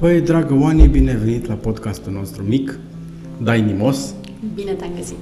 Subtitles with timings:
[0.00, 2.78] Păi, dragă Oani, bine venit la podcastul nostru mic,
[3.42, 4.14] Dainimos.
[4.54, 5.16] Bine te-am găsit.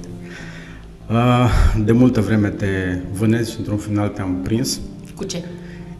[1.09, 1.49] Uh,
[1.85, 2.67] De multă vreme te
[3.13, 4.79] vânezi și într-un final te-am prins.
[5.15, 5.43] Cu ce?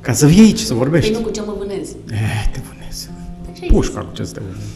[0.01, 1.11] Ca să vii aici să vorbești.
[1.11, 1.95] Păi nu cu ce mă vânezi.
[2.11, 3.09] Eh, te vânezi.
[3.53, 4.71] Ce ai Pușca cu ce să te vânezi.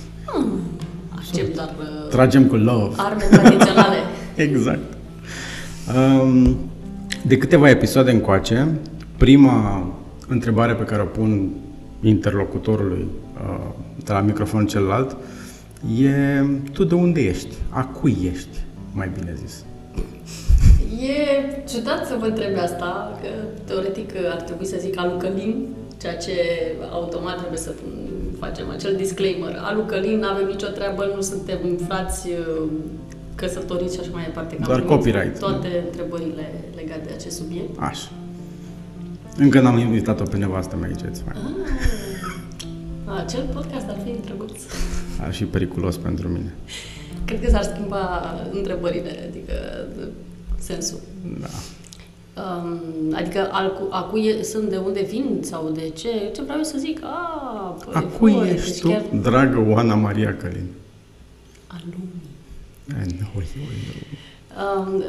[1.18, 2.94] Aștept doar uh, Tragem cu love.
[2.98, 3.98] arme tradiționale.
[4.36, 4.94] Exact.
[6.22, 6.56] Um,
[7.28, 8.68] de câteva episoade încoace,
[9.18, 9.88] prima
[10.28, 11.50] întrebare pe care o pun
[12.02, 13.06] interlocutorului
[13.44, 13.66] uh,
[14.06, 15.18] de la microfonul celălalt
[16.02, 17.56] e tu de unde ești?
[17.70, 18.58] A cui ești,
[18.94, 19.64] mai bine zis?
[21.02, 23.28] E ciudat să vă întreb asta, că
[23.66, 25.68] teoretic ar trebui să zic Alu Călin,
[26.02, 26.32] ceea ce
[26.92, 27.74] automat trebuie să
[28.40, 29.56] facem acel disclaimer.
[29.62, 32.68] Alu Călin, nu avem nicio treabă, nu suntem frați uh,
[33.36, 34.56] căsătoriți și așa mai departe.
[34.56, 35.40] Că am Doar primit copyright.
[35.40, 36.46] Toate întrebările
[36.76, 37.70] legate de acest subiect.
[37.80, 38.10] Așa.
[39.38, 41.36] Încă n-am invitat-o pe nevastă mea aici, îți fac.
[43.06, 44.62] Acel podcast ar fi drăguț.
[45.22, 46.54] Ar fi periculos pentru mine.
[47.26, 49.54] Cred că s-ar schimba întrebările, adică
[50.60, 51.00] sensul.
[51.40, 51.48] Da.
[52.44, 52.80] Um,
[53.16, 56.58] adică al, cu- a cui e- sunt, de unde vin sau de ce, ce vreau
[56.58, 57.00] eu să zic?
[57.04, 60.66] A, păi, A cui voi, ești deci tu, chiar dragă Oana Maria Călin?
[61.68, 62.22] a lumii.
[62.90, 64.08] Eh, nu, oi, oi, oi.
[64.78, 65.04] Um,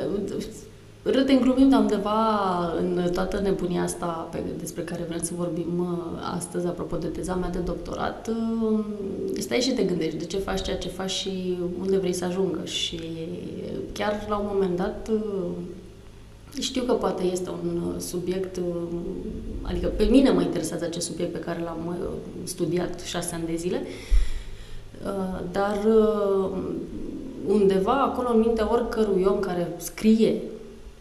[1.10, 2.19] râdem, glumim, dar undeva
[2.78, 7.34] în toată nebunia asta pe, despre care vrem să vorbim uh, astăzi, apropo de teza
[7.34, 8.84] mea de doctorat, uh,
[9.38, 12.64] stai și te gândești de ce faci ceea ce faci și unde vrei să ajungă.
[12.64, 13.00] Și
[13.92, 15.50] chiar la un moment dat uh,
[16.61, 18.98] știu că poate este un uh, subiect, uh,
[19.62, 21.94] adică pe mine mă interesează acest subiect pe care l-am uh,
[22.44, 23.83] studiat șase ani de zile,
[25.05, 26.50] Uh, dar uh,
[27.46, 30.42] undeva acolo în mintea oricărui om care scrie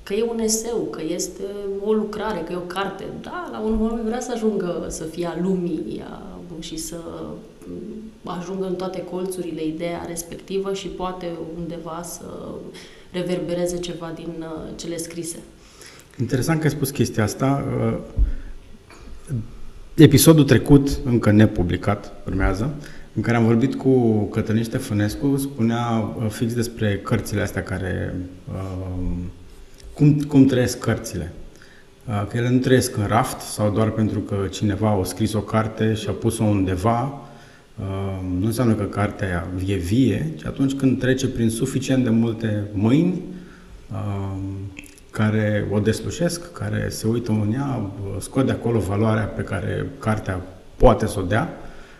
[0.03, 1.43] că e un eseu, că este
[1.85, 5.25] o lucrare, că e o carte, da, la un moment vrea să ajungă să fie
[5.25, 6.21] a lumii a,
[6.59, 6.95] și să
[7.67, 12.25] mm, ajungă în toate colțurile ideea respectivă și poate undeva să
[13.11, 15.37] reverbereze ceva din uh, cele scrise.
[16.19, 17.65] Interesant că ai spus chestia asta.
[17.77, 17.97] Uh,
[19.95, 22.73] Episodul trecut, încă nepublicat, urmează,
[23.15, 28.15] în care am vorbit cu Cătălin Ștefănescu, spunea uh, fix despre cărțile astea care...
[28.53, 29.13] uh,
[29.93, 31.31] Cum, cum trăiesc cărțile.
[32.07, 35.39] Uh, Că ele nu trăiesc în raft sau doar pentru că cineva a scris o
[35.41, 37.21] carte și a pus-o undeva.
[37.79, 42.09] Uh, Nu înseamnă că cartea aia e vie, ci atunci când trece prin suficient de
[42.09, 43.21] multe mâini,
[43.91, 44.37] uh,
[45.11, 50.41] care o deslușesc, care se uită în ea, scot de acolo valoarea pe care cartea
[50.75, 51.57] poate să o dea,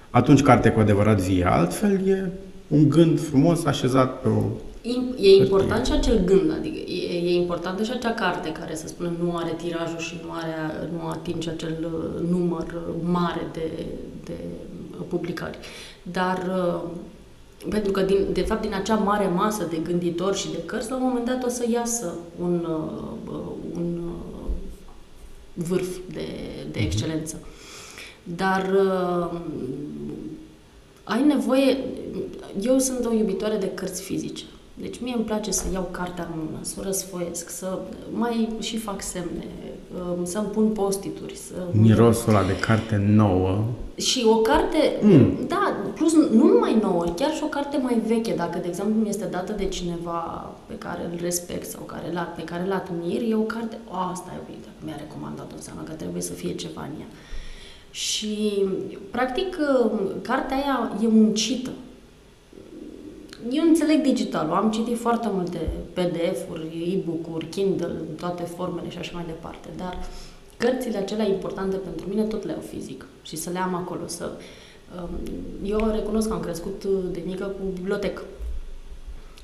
[0.09, 1.45] atunci cartea e cu adevărat vie.
[1.49, 2.29] Altfel e
[2.67, 4.41] un gând frumos așezat pe o...
[4.85, 7.02] Im- E important și acel gând, adică e, e
[7.43, 11.49] importantă și acea carte care, să spunem, nu are tirajul și nu, are, nu atinge
[11.49, 13.85] acel uh, număr uh, mare de,
[14.23, 14.37] de
[14.91, 15.57] uh, publicări.
[16.03, 16.81] Dar uh,
[17.69, 20.95] pentru că, din, de fapt, din acea mare masă de gânditori și de cărți, la
[20.95, 24.51] un moment dat o să iasă un, uh, uh, un uh,
[25.53, 26.27] vârf de,
[26.71, 27.39] de excelență.
[28.23, 29.39] Dar uh,
[31.03, 31.77] ai nevoie...
[32.61, 34.43] Eu sunt o iubitoare de cărți fizice.
[34.73, 37.79] Deci mie îmi place să iau cartea în mână, să o răsfoiesc, să
[38.11, 39.45] mai și fac semne,
[39.95, 41.53] uh, să-mi pun postituri, să...
[41.71, 43.63] Mirosul ăla de carte nouă.
[43.95, 45.37] Și o carte, Mm.
[45.47, 49.09] da, plus nu numai nouă, chiar și o carte mai veche, dacă, de exemplu, mi
[49.09, 53.21] este dată de cineva pe care îl respect sau care la, pe care îl admir,
[53.29, 56.53] e o carte, o, asta e bine, dacă mi-a recomandat-o, înseamnă că trebuie să fie
[56.55, 57.07] ceva în ea.
[57.91, 58.63] Și,
[59.11, 59.57] practic,
[60.21, 61.69] cartea aia e muncită.
[63.51, 65.57] Eu înțeleg digitalul, am citit foarte multe
[65.93, 69.97] PDF-uri, e-book-uri, Kindle, în toate formele și așa mai departe, dar
[70.57, 74.01] cărțile acelea importante pentru mine tot le iau fizic și să le am acolo.
[74.05, 74.31] Să,
[75.01, 75.09] um,
[75.63, 78.21] eu recunosc că am crescut de mică cu bibliotecă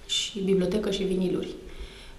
[0.05, 1.47] și bibliotecă și viniluri.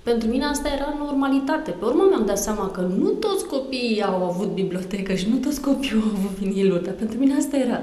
[0.03, 1.71] Pentru mine asta era normalitate.
[1.71, 5.61] Pe urmă mi-am dat seama că nu toți copiii au avut bibliotecă și nu toți
[5.61, 7.81] copiii au avut viniluri, dar pentru mine asta era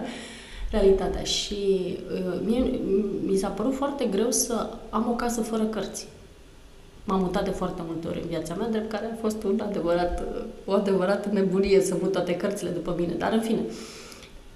[0.72, 1.24] realitatea.
[1.24, 1.56] Și
[2.14, 2.80] uh, mie,
[3.26, 6.08] mi s-a părut foarte greu să am o casă fără cărți.
[7.04, 10.24] M-am mutat de foarte multe ori în viața mea, drept care a fost un adevărat,
[10.66, 13.14] o adevărată nebunie să mut toate cărțile după mine.
[13.14, 13.60] Dar, în fine,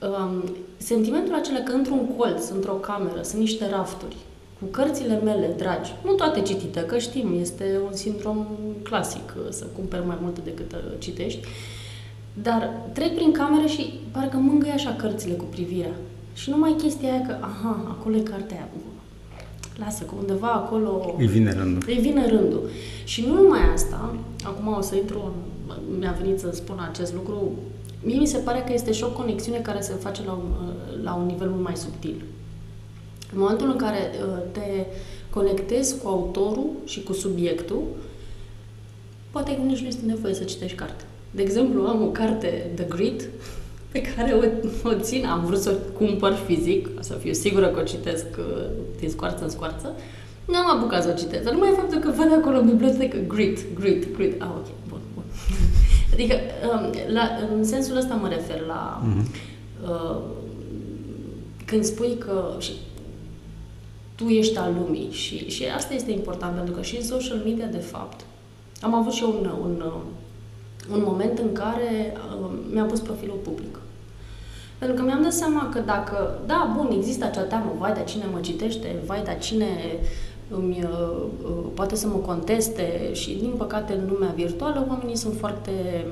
[0.02, 0.44] um,
[0.78, 4.16] sentimentul acela că într-un colț, într-o cameră, sunt niște rafturi
[4.62, 8.48] cu cărțile mele dragi, nu toate citite, că știm, este un sindrom
[8.84, 11.48] clasic uh, să cumperi mai multe decât uh, citești,
[12.34, 15.96] dar trec prin cameră și parcă mângâie așa cărțile cu privirea.
[16.34, 18.68] Și nu mai chestia aia că, aha, acolo e cartea aia.
[19.78, 21.16] Lasă, că undeva acolo...
[21.18, 21.84] Îi vine rândul.
[21.88, 22.70] Îi vine rândul.
[23.04, 25.34] Și nu numai asta, acum o să intru,
[25.68, 27.52] în- mi-a venit să spun acest lucru,
[28.04, 31.04] mie mi se pare că este și o conexiune care se face la un, uh,
[31.04, 32.16] la un nivel mult mai subtil.
[33.34, 34.86] În momentul în care uh, te
[35.30, 37.82] conectezi cu autorul și cu subiectul,
[39.32, 41.04] poate că nici nu este nevoie să citești carte.
[41.32, 43.30] De exemplu, am o carte, The Grit,
[43.92, 44.44] pe care o,
[44.90, 48.66] o țin, am vrut să o cumpăr fizic, să fiu sigură că o citesc uh,
[49.00, 49.94] din scoarță în scoarță,
[50.46, 53.60] nu am apucat să o citesc, dar numai faptul că văd acolo în bibliotecă grit,
[53.80, 55.24] grit, grit, ah, ok, bun, bun.
[56.14, 56.36] adică,
[56.74, 59.26] um, la, în sensul ăsta mă refer la uh-huh.
[59.90, 60.18] uh,
[61.66, 62.72] când spui că și
[64.16, 67.66] tu ești al lumii și, și asta este important, pentru că și în social media,
[67.66, 68.26] de fapt,
[68.82, 69.84] am avut și eu un, un,
[70.94, 73.80] un moment în care uh, mi-am pus profilul public.
[74.78, 78.24] Pentru că mi-am dat seama că dacă, da, bun, există acea teamă, vai, dar cine
[78.32, 79.68] mă citește, vai, dar cine
[80.50, 85.38] îmi, uh, uh, poate să mă conteste și, din păcate, în lumea virtuală, oamenii sunt
[85.38, 86.06] foarte,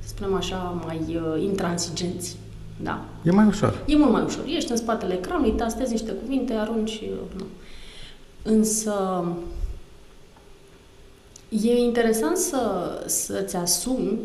[0.00, 2.36] să spunem așa, mai uh, intransigenți.
[2.82, 3.04] Da.
[3.22, 3.82] E mai ușor.
[3.86, 4.44] E mult mai ușor.
[4.56, 7.02] Ești în spatele ecranului, tastezi niște cuvinte, arunci...
[7.36, 7.44] Nu.
[8.42, 9.24] Însă,
[11.48, 14.18] e interesant să, să-ți asumi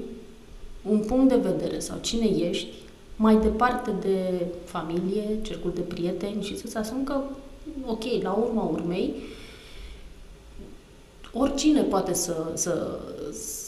[0.90, 2.68] un punct de vedere sau cine ești
[3.16, 7.22] mai departe de familie, cercul de prieteni și să-ți asumi că
[7.86, 9.14] ok, la urma urmei,
[11.34, 13.00] oricine poate să, să,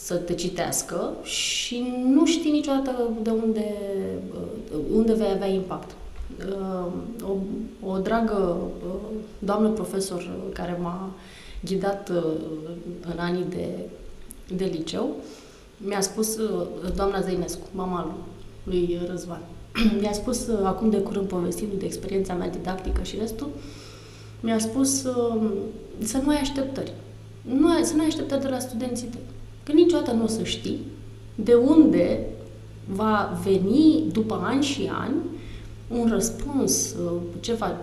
[0.04, 3.74] să te citească și nu știi niciodată de unde,
[4.94, 5.90] unde vei avea impact.
[6.48, 6.92] Uh,
[7.22, 7.36] o,
[7.88, 8.56] o dragă
[8.86, 8.94] uh,
[9.38, 11.10] doamnă profesor care m-a
[11.64, 12.22] ghidat uh,
[13.00, 13.68] în anii de,
[14.56, 15.16] de liceu,
[15.76, 16.38] mi-a spus,
[16.96, 18.16] doamna Zeinescu, mama
[18.62, 19.42] lui Răzvan,
[20.00, 23.48] mi-a spus acum de curând povestindu de experiența mea didactică și restul,
[24.40, 25.50] mi-a spus uh,
[25.98, 26.92] să nu ai așteptări.
[27.42, 29.20] Nu, ai, să nu ai așteptări de la studenții tăi.
[29.62, 30.78] Că niciodată nu o să știi
[31.34, 32.26] de unde
[32.86, 35.14] va veni după ani și ani
[35.88, 37.78] un răspuns, uh, ceva.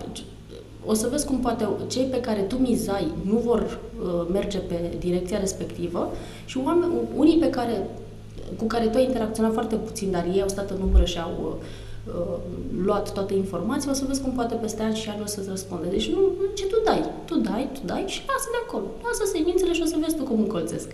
[0.86, 4.96] O să vezi cum poate cei pe care tu mizai nu vor uh, merge pe
[4.98, 6.12] direcția respectivă
[6.44, 7.90] și oameni, unii pe care,
[8.58, 11.32] cu care tu ai interacționat foarte puțin, dar ei au stat în umbră și au
[11.40, 12.36] uh, uh,
[12.84, 15.88] luat toate informații, o să vezi cum poate peste ani și ani o să-ți răspunde.
[15.88, 18.84] Deci nu, ce tu dai, tu dai, tu dai și lasă de acolo.
[19.02, 20.88] Lasă semințele și o să vezi tu cum încolțesc.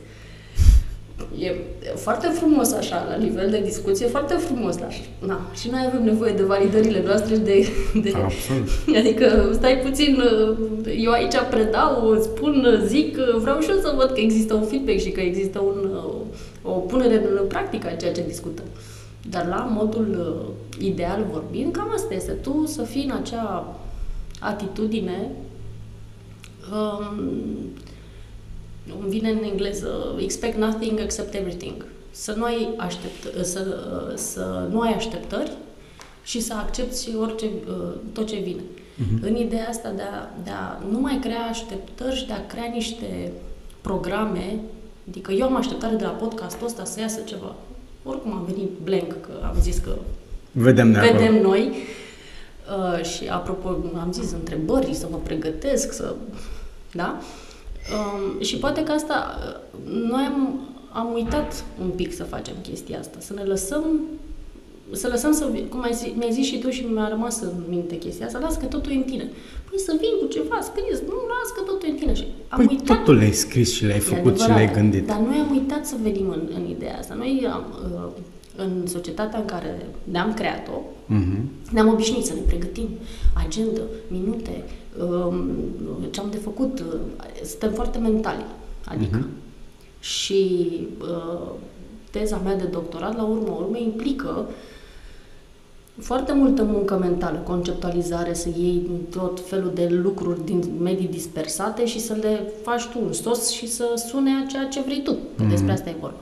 [1.41, 1.55] E
[1.95, 4.93] foarte frumos așa, la nivel de discuție, foarte frumos, dar
[5.27, 7.67] na, și noi avem nevoie de validările noastre și de,
[8.03, 8.13] de...
[8.15, 8.69] Absolut.
[8.99, 10.23] Adică stai puțin,
[10.99, 15.11] eu aici predau, spun, zic, vreau și eu să văd că există un feedback și
[15.11, 15.91] că există un,
[16.63, 18.65] o punere în practică a ceea ce discutăm.
[19.31, 20.09] Dar la modul
[20.79, 22.31] uh, ideal vorbind, cam asta este.
[22.33, 23.77] Tu să fii în acea
[24.41, 25.31] atitudine
[26.73, 27.21] um,
[29.01, 31.85] îmi vine în engleză expect nothing except everything.
[32.11, 33.67] Să nu ai, aștept, să,
[34.15, 35.53] să nu ai așteptări
[36.23, 38.61] și să accepti orice, uh, tot ce vine.
[38.61, 39.23] Uh-huh.
[39.23, 42.71] În ideea asta de a, de a nu mai crea așteptări și de a crea
[42.75, 43.33] niște
[43.81, 44.61] programe,
[45.09, 47.55] adică eu am așteptare de la podcastul ăsta să iasă ceva
[48.09, 49.91] oricum am venit blank, că am zis că
[50.53, 51.73] vedem, vedem noi.
[52.79, 53.69] Uh, și apropo,
[54.01, 56.15] am zis întrebări, să mă pregătesc, să...
[56.93, 57.21] Da?
[57.95, 60.61] Um, și poate că asta, uh, noi am,
[60.93, 63.85] am uitat un pic să facem chestia asta, să ne lăsăm
[64.93, 67.97] să lăsăm să, cum ai zis, mi-ai zis și tu și mi-a rămas în minte
[67.97, 69.31] chestia asta, las că totul e în tine.
[69.71, 72.15] Păi să vin cu ceva scris, nu, las că totul e în tine.
[72.15, 75.07] Și am păi uitat, totul le-ai scris și le-ai făcut și le-ai gândit.
[75.07, 77.15] Dar noi am uitat să venim în, în ideea asta.
[77.15, 78.11] Noi am, uh,
[78.57, 80.81] în societatea în care ne-am creat-o,
[81.15, 81.71] uh-huh.
[81.71, 82.89] ne-am obișnuit să ne pregătim
[83.47, 84.88] agenda, minute, um,
[86.11, 86.81] ce am de făcut.
[86.81, 86.87] Uh,
[87.45, 88.45] suntem foarte mentali.
[88.85, 89.19] Adică.
[89.19, 90.01] Uh-huh.
[90.01, 91.51] Și uh,
[92.11, 94.55] teza mea de doctorat, la urmă urmei, implică uh,
[96.01, 102.01] foarte multă muncă mentală, conceptualizare, să iei tot felul de lucruri din medii dispersate și
[102.01, 105.15] să le faci tu un sos și să sune ceea ce vrei tu.
[105.15, 105.49] Mm-hmm.
[105.49, 106.17] Despre asta e vorba.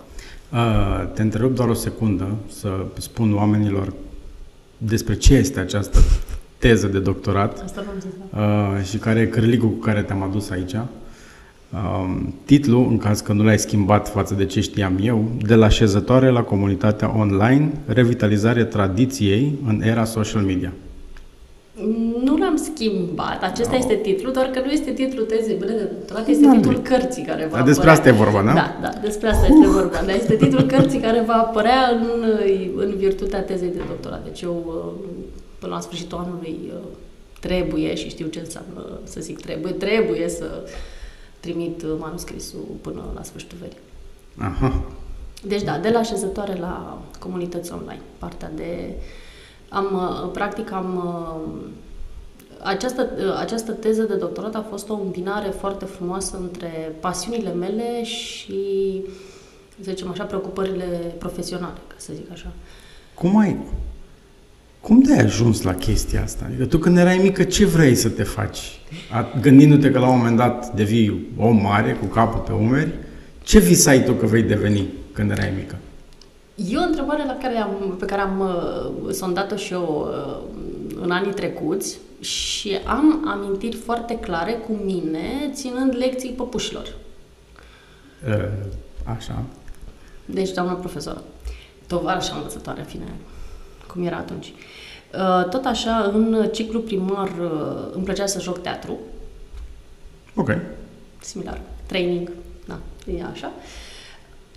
[0.53, 3.93] Uh, te întreb doar o secundă să spun oamenilor
[4.79, 5.99] despre ce este această
[6.59, 8.41] teză de doctorat Asta zis, da.
[8.41, 10.75] uh, și care e cârligul cu care te-am adus aici.
[11.73, 15.69] Um, titlul, în caz că nu l-ai schimbat față de ce știam eu, de la
[15.69, 20.73] șezătoare la comunitatea online, revitalizare tradiției în era social media.
[22.25, 23.79] Nu l-am schimbat, acesta no.
[23.79, 27.49] este titlul, doar că nu este titlul tezei mele de doctorat, este titlul cărții care
[27.51, 28.53] va Despre asta e vorba, da?
[28.53, 30.01] Da, da, despre asta este vorba.
[30.07, 32.25] Dar este titlul cărții care va apărea în,
[32.77, 34.25] în virtutea tezei de doctorat.
[34.25, 34.95] Deci eu,
[35.59, 36.73] până la sfârșitul anului,
[37.41, 40.69] trebuie, și știu ce înseamnă să zic trebuie, trebuie să
[41.41, 43.79] trimit manuscrisul până la sfârșitul verii.
[44.39, 44.85] Aha.
[45.43, 48.95] Deci da, de la așezătoare la comunități online, partea de...
[49.69, 50.97] Am, uh, practic am...
[50.97, 51.71] uh,
[52.63, 58.05] Această, uh, această teză de doctorat a fost o îmbinare foarte frumoasă între pasiunile mele
[58.05, 58.55] și,
[59.81, 62.53] să zicem așa, preocupările profesionale, ca să zic așa.
[63.15, 63.59] Cum ai...
[64.87, 66.45] Cum de-ai ajuns la chestia asta?
[66.45, 68.59] Adică tu când erai mică, ce vrei să te faci?
[69.13, 72.93] A, gândindu-te că la un moment dat devii om mare, cu capul pe umeri,
[73.43, 75.77] ce visai tu că vei deveni când erai mică?
[76.55, 81.11] E o întrebare la care am, pe care am uh, sondat-o și eu uh, în
[81.11, 86.95] anii trecuți și am amintiri foarte clare cu mine, ținând lecții păpușilor.
[88.29, 88.49] Uh,
[89.17, 89.43] Așa.
[90.25, 91.23] Deci, doamna profesoră,
[91.87, 93.15] tovarășa învățătoare, în fine,
[93.87, 94.47] cum era atunci.
[94.47, 94.76] Uh,
[95.51, 98.99] Tot așa, în ciclu primar uh, îmi plăcea să joc teatru,
[100.35, 100.51] Ok.
[101.21, 102.31] similar, training,
[102.67, 102.79] da,
[103.13, 103.51] e așa.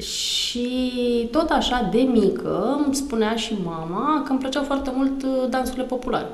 [0.02, 5.50] Și tot așa, de mică, îmi spunea și mama că îmi plăceau foarte mult uh,
[5.50, 6.28] dansurile populare.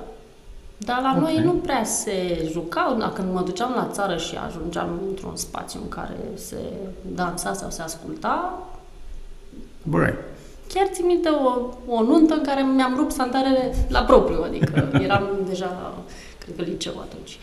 [0.78, 1.22] Dar la Ok.
[1.22, 5.80] noi nu prea se jucau, da, când mă duceam la țară și ajungeam într-un spațiu
[5.84, 6.58] în care se
[7.16, 8.60] dansa sau se asculta,
[9.84, 10.14] Băi,
[10.74, 15.28] chiar țin minte o, o nuntă în care mi-am rupt sandalele la propriu, adică eram
[15.48, 15.94] deja,
[16.40, 17.38] cred că liceu atunci.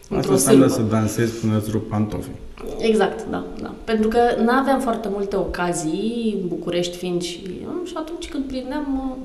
[0.00, 0.88] asta într-o înseamnă sârbă.
[0.88, 2.38] să dansezi până îți rup pantofii.
[2.78, 3.74] Exact, da, da.
[3.84, 7.42] Pentru că nu aveam foarte multe ocazii, în București fiind și,
[7.84, 9.18] și atunci când prindeam,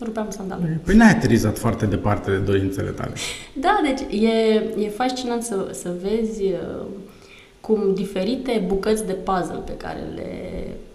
[0.00, 0.80] rupeam sandalele.
[0.84, 3.12] Păi n-ai aterizat foarte departe de dorințele tale.
[3.52, 4.28] Da, deci e,
[4.78, 6.84] e fascinant să, să vezi uh,
[7.60, 10.30] cum diferite bucăți de puzzle pe care le
[10.66, 10.87] mm,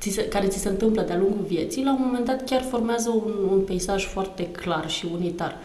[0.00, 3.10] ți se, care ți se întâmplă de-a lungul vieții, la un moment dat chiar formează
[3.10, 5.56] un, un peisaj foarte clar și unitar.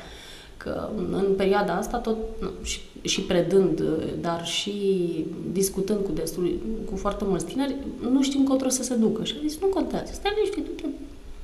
[0.57, 4.73] Că în perioada asta, tot nu, și, și predând, uh, dar și
[5.51, 6.59] discutând cu destul,
[6.89, 7.75] cu foarte mulți tineri,
[8.11, 9.23] nu știm încotro să se ducă.
[9.23, 10.87] Și am zis, nu contează, stai liniștit, du-te,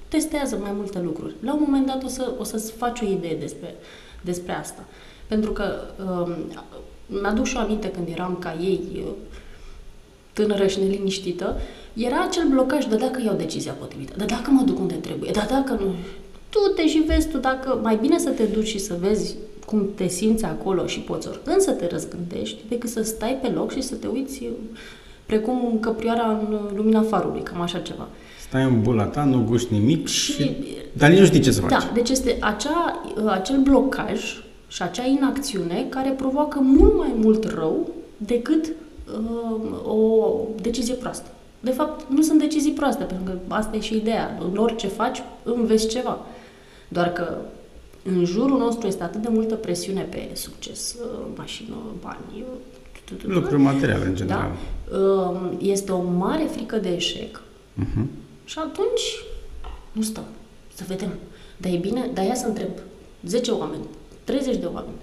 [0.08, 1.36] testează mai multe lucruri.
[1.41, 3.75] La un moment dat o, să, o să-ți faci o idee despre,
[4.22, 4.86] despre asta.
[5.27, 5.74] Pentru că
[6.05, 6.36] um,
[7.22, 9.12] mi-aduc și o aminte când eram ca ei, uh,
[10.39, 11.58] tânără și neliniștită,
[11.93, 15.46] era acel blocaj de dacă iau decizia potrivită, de dacă mă duc unde trebuie, de
[15.50, 15.93] dacă nu...
[16.50, 19.89] Tu te și vezi tu dacă mai bine să te duci și să vezi cum
[19.96, 23.81] te simți acolo și poți oricând să te răzgândești, decât să stai pe loc și
[23.81, 24.79] să te uiți uh,
[25.25, 28.08] precum căprioara în uh, lumina farului, cam așa ceva.
[28.48, 30.31] Stai în bula ta, nu guști nimic și...
[30.31, 30.55] Și-
[30.93, 31.69] Dar nici nu știi ce să faci.
[31.69, 34.22] Da, deci este acea, acel blocaj
[34.67, 38.72] și acea inacțiune care provoacă mult mai mult rău decât uh,
[39.85, 41.27] o decizie proastă.
[41.59, 44.37] De fapt, nu sunt decizii proaste, pentru că asta e și ideea.
[44.51, 46.19] În orice faci, înveți ceva.
[46.87, 47.37] Doar că
[48.03, 52.43] în jurul nostru este atât de multă presiune pe succes, uh, mașină, bani, uh,
[53.05, 54.51] tu, tu, tu, tu, Lucruri materiale, în general.
[54.91, 54.97] da?
[54.97, 57.41] Uh, Este o mare frică de eșec
[57.73, 58.07] Mhm.
[58.45, 59.01] și atunci
[59.91, 60.23] nu stăm.
[60.73, 61.09] Să vedem.
[61.57, 62.69] Dar e bine, dar ia să întreb.
[63.25, 63.83] 10 oameni,
[64.23, 64.95] 30 de oameni.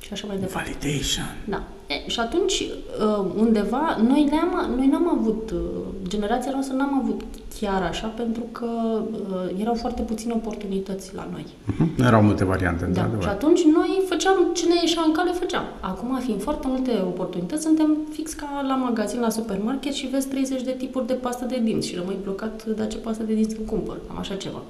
[0.00, 0.76] Și așa mai departe.
[0.80, 1.24] Validation.
[1.48, 1.62] Da.
[1.88, 5.58] E, și atunci, uh, undeva, noi, ne-am, noi n-am avut, uh,
[6.08, 7.20] generația noastră n-am avut
[7.60, 8.66] chiar așa, pentru că
[9.12, 11.46] uh, erau foarte puține oportunități la noi.
[11.64, 11.90] Mhm.
[11.96, 12.86] Nu erau multe variante, Da.
[12.86, 13.22] într-adevăr.
[13.22, 15.64] Și atunci noi făceam ce ne ieșea în cale, făceam.
[15.80, 20.62] Acum, fiind foarte multe oportunități, suntem fix ca la magazin, la supermarket și vezi 30
[20.62, 23.66] de tipuri de pastă de dinți și rămâi blocat de ce pastă de dinți îmi
[23.66, 23.96] cumpăr.
[24.06, 24.62] Cam așa ceva.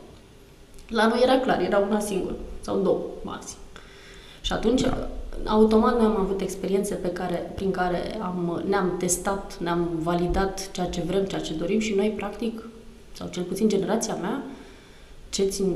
[0.89, 3.57] La noi era clar, era una singură sau două, maxim.
[4.41, 5.09] Și atunci, da.
[5.45, 10.87] Automat, noi am avut experiențe pe care, prin care am, ne-am testat, ne-am validat ceea
[10.87, 12.63] ce vrem, ceea ce dorim și noi, practic,
[13.13, 14.43] sau cel puțin generația mea,
[15.31, 15.75] ce țin,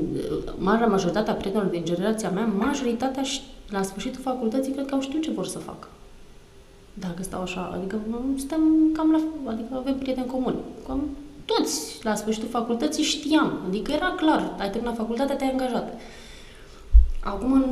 [0.57, 5.21] marea majoritatea prietenilor din generația mea, majoritatea și la sfârșitul facultății cred că au știut
[5.21, 5.87] ce vor să facă.
[6.93, 8.61] Dacă stau așa, adică mm, suntem
[8.93, 10.57] cam la, adică avem prieteni comuni.
[10.87, 11.01] Cam
[11.45, 15.99] toți la sfârșitul facultății știam, adică era clar, ai terminat facultatea, te-ai angajat.
[17.19, 17.63] Acum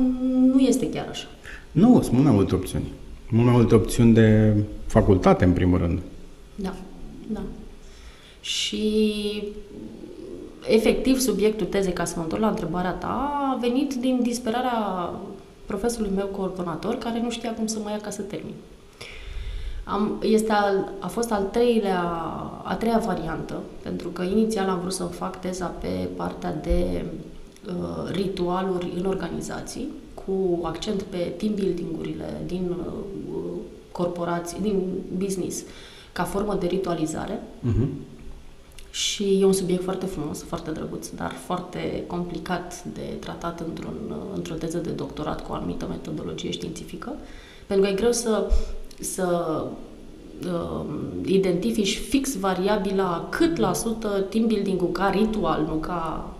[0.54, 1.26] nu este chiar așa.
[1.72, 2.92] Nu, sunt mult mai multe opțiuni.
[3.30, 6.00] Mult mai multe opțiuni de facultate, în primul rând.
[6.54, 6.74] Da,
[7.26, 7.40] da.
[8.40, 8.92] Și
[10.68, 15.10] efectiv subiectul tezei, ca să mă întorc la întrebarea ta, a venit din disperarea
[15.66, 18.54] profesorului meu coordonator, care nu știa cum să mă ia ca să termin.
[19.84, 22.02] Am, este al, a fost al treilea,
[22.62, 27.04] a treia variantă, pentru că inițial am vrut să fac teza pe partea de
[27.66, 29.88] uh, ritualuri în organizații,
[30.26, 33.42] cu accent pe team building-urile din uh,
[33.92, 34.82] corporații, din
[35.16, 35.62] business,
[36.12, 37.42] ca formă de ritualizare.
[37.60, 37.88] Mhm.
[38.90, 44.54] Și e un subiect foarte frumos, foarte drăguț, dar foarte complicat de tratat într-un, într-o
[44.54, 47.12] teză de doctorat cu o anumită metodologie științifică,
[47.66, 48.50] pentru că e greu să,
[49.00, 49.56] să
[50.44, 50.84] uh,
[51.24, 56.30] identifici fix variabila cât la sută team building-ul ca ritual, nu ca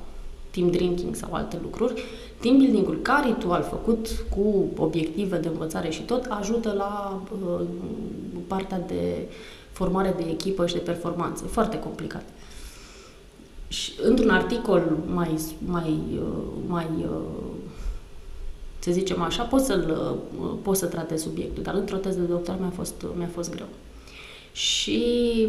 [0.50, 2.02] team drinking sau alte lucruri,
[2.42, 7.60] team building-ul ca ritual făcut cu obiective de învățare și tot ajută la uh,
[8.46, 9.28] partea de
[9.72, 11.44] formare de echipă și de performanță.
[11.44, 12.24] Foarte complicat.
[13.68, 17.20] Și într-un articol mai, mai, uh, mai uh,
[18.78, 22.60] să zicem așa, pot, să-l, uh, pot să tratez subiectul, dar într-o teză de doctorat
[22.60, 23.66] mi-a fost, mi-a fost greu.
[24.52, 25.00] Și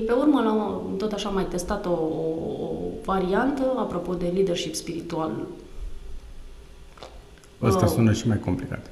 [0.06, 1.94] pe urmă, la, tot așa, am mai testat o, o,
[2.62, 2.72] o
[3.06, 5.32] variantă, apropo de leadership spiritual.
[7.63, 8.86] Asta sună și mai complicat.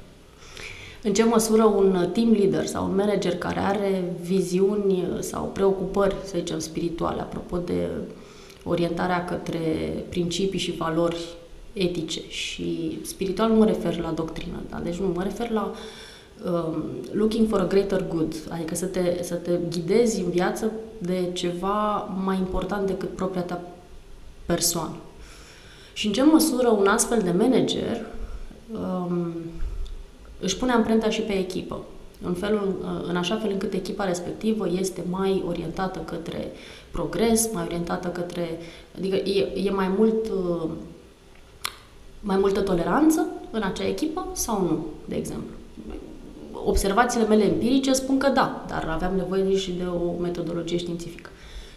[1.02, 6.34] În ce măsură un team leader sau un manager care are viziuni sau preocupări, să
[6.36, 7.88] zicem, spirituale, apropo de
[8.64, 9.58] orientarea către
[10.08, 11.16] principii și valori
[11.72, 14.80] etice și spiritual nu mă refer la doctrină, da?
[14.84, 15.72] deci nu, mă refer la
[16.44, 21.28] um, looking for a greater good, adică să te, să te ghidezi în viață de
[21.32, 23.60] ceva mai important decât propria ta
[24.46, 24.96] persoană.
[25.92, 28.06] Și în ce măsură un astfel de manager
[28.72, 29.32] um,
[30.40, 31.80] își pune amprenta și pe echipă,
[32.24, 36.52] în, felul, în așa fel încât echipa respectivă este mai orientată către
[36.90, 38.58] progres, mai orientată către...
[38.98, 40.70] Adică e, e mai mult uh,
[42.22, 45.50] mai multă toleranță în acea echipă sau nu, de exemplu?
[46.64, 51.30] Observațiile mele empirice spun că da, dar aveam nevoie și de o metodologie științifică.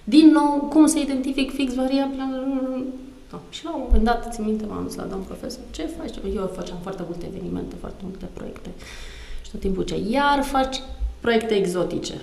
[0.04, 2.30] Din nou, cum să identific fix variabila?
[3.36, 3.42] Da.
[3.50, 6.16] Și la un moment dat, țin minte, m-am dus la domn profesor, ce faci?
[6.36, 8.70] Eu făceam foarte multe evenimente, foarte multe proiecte.
[9.44, 10.82] Și tot timpul ce iar faci
[11.20, 12.22] proiecte exotice.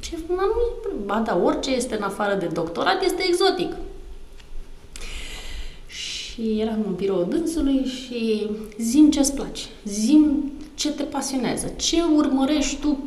[0.00, 0.44] Ce, nu,
[1.04, 3.72] ba da, orice este în afară de doctorat este exotic
[5.86, 12.80] și eram în birou dânsului și zim ce-ți place, zim ce te pasionează, ce urmărești
[12.80, 12.98] tu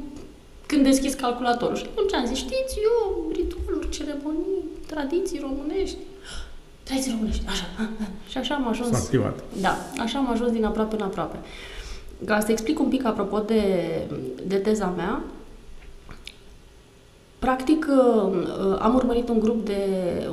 [0.65, 1.75] când deschizi calculatorul.
[1.75, 5.97] Și atunci am zis, știți, eu, ritualuri, ceremonii, tradiții românești,
[6.89, 7.65] tradiții românești, așa.
[8.29, 8.89] Și așa am ajuns.
[8.89, 9.43] S-a activat.
[9.61, 11.37] Da, așa am ajuns din aproape în aproape.
[12.25, 13.63] Ca să explic un pic apropo de,
[14.47, 15.23] de teza mea,
[17.39, 17.87] Practic,
[18.79, 19.77] am urmărit un grup de,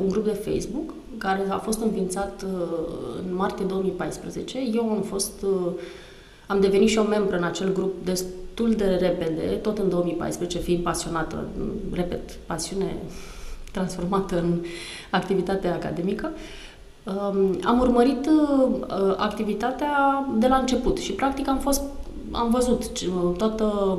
[0.00, 2.68] un grup de Facebook care a fost înființat uh,
[3.26, 4.58] în martie 2014.
[4.74, 5.72] Eu am fost, uh,
[6.46, 10.82] am devenit și o membră în acel grup destul de repede, tot în 2014, fiind
[10.82, 11.48] pasionată,
[11.92, 12.96] repet, pasiune
[13.76, 14.60] transformată în
[15.10, 16.30] activitate academică.
[17.04, 21.82] Um, am urmărit uh, activitatea de la început și practic am fost
[22.30, 22.82] am văzut
[23.36, 23.98] toată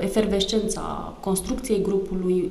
[0.00, 2.50] efervescența construcției grupului,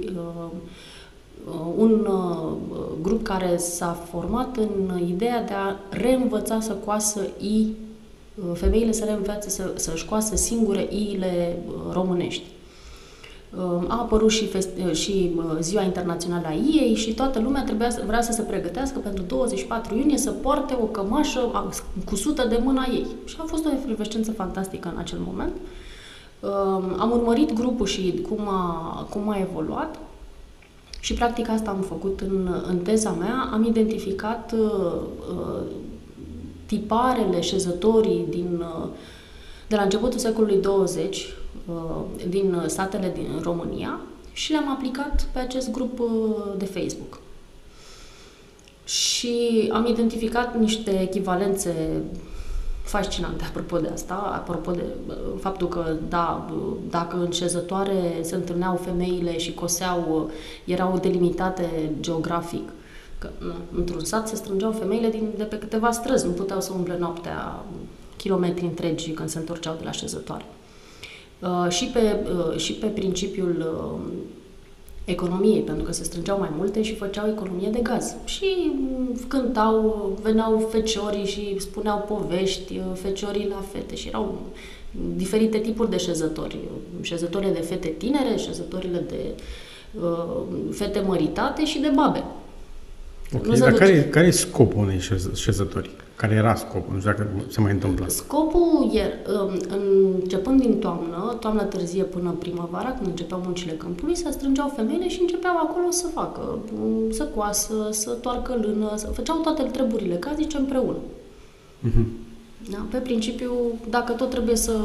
[1.47, 7.67] Uh, un uh, grup care s-a format în ideea de a reînvăța să coasă i,
[8.35, 11.57] uh, femeile să reînvețe să, să-și coasă singure iile
[11.91, 12.43] românești.
[13.87, 18.21] A apărut și, festi- și Ziua Internațională a Iei și toată lumea trebuia să, vrea
[18.21, 21.71] să se pregătească pentru 24 iunie să poarte o cămașă
[22.05, 23.05] cusută de mâna ei.
[23.25, 25.53] Și a fost o efervescență fantastică în acel moment.
[26.97, 29.99] Am urmărit grupul și cum a, cum a evoluat
[30.99, 33.49] și practic asta am făcut în, în teza mea.
[33.53, 34.93] Am identificat uh,
[35.29, 35.61] uh
[36.65, 38.87] tiparele șezătorii din, uh,
[39.67, 41.40] de la începutul secolului 20 uh,
[42.29, 43.99] din statele din România
[44.33, 46.07] și le-am aplicat pe acest grup uh,
[46.57, 47.19] de Facebook.
[48.83, 52.03] Și am identificat niște echivalențe
[52.83, 58.35] fascinante apropo de asta, apropo de uh, faptul că, da, uh, dacă în șezătoare se
[58.35, 62.69] întâlneau femeile și coseau, uh, erau delimitate geografic.
[63.17, 63.29] Că,
[63.75, 67.63] într-un sat se strângeau femeile din, de pe câteva străzi, nu puteau să umble noaptea
[68.17, 70.45] kilometri întregi când se întorceau de la șezătoare.
[71.41, 74.11] Uh, și, pe, uh, și pe principiul uh,
[75.05, 78.15] economiei, pentru că se strângeau mai multe și făceau economie de gaz.
[78.25, 78.71] Și
[79.27, 84.39] cântau, veneau feciorii și spuneau povești, feciorii la fete și erau
[85.15, 86.57] diferite tipuri de șezători.
[87.01, 89.25] Șezătorile de fete tinere, șezătorile de
[90.01, 92.23] uh, fete măritate și de babe.
[93.33, 94.99] Ok, dar care, care e scopul unei
[95.33, 95.89] șezători?
[96.21, 96.93] Care era scopul?
[96.93, 98.07] Nu știu dacă se mai întâmplă.
[98.07, 99.59] Scopul e, um,
[100.13, 105.21] începând din toamnă, toamnă târzie până primăvara, când începeau muncile câmpului, se strângeau femeile și
[105.21, 110.57] începeau acolo să facă, um, să coasă, să toarcă lână, să făceau toate treburile cazice
[110.57, 110.97] împreună.
[111.87, 112.05] Uh-huh.
[112.71, 112.85] Da?
[112.91, 113.51] Pe principiu,
[113.89, 114.79] dacă tot trebuie să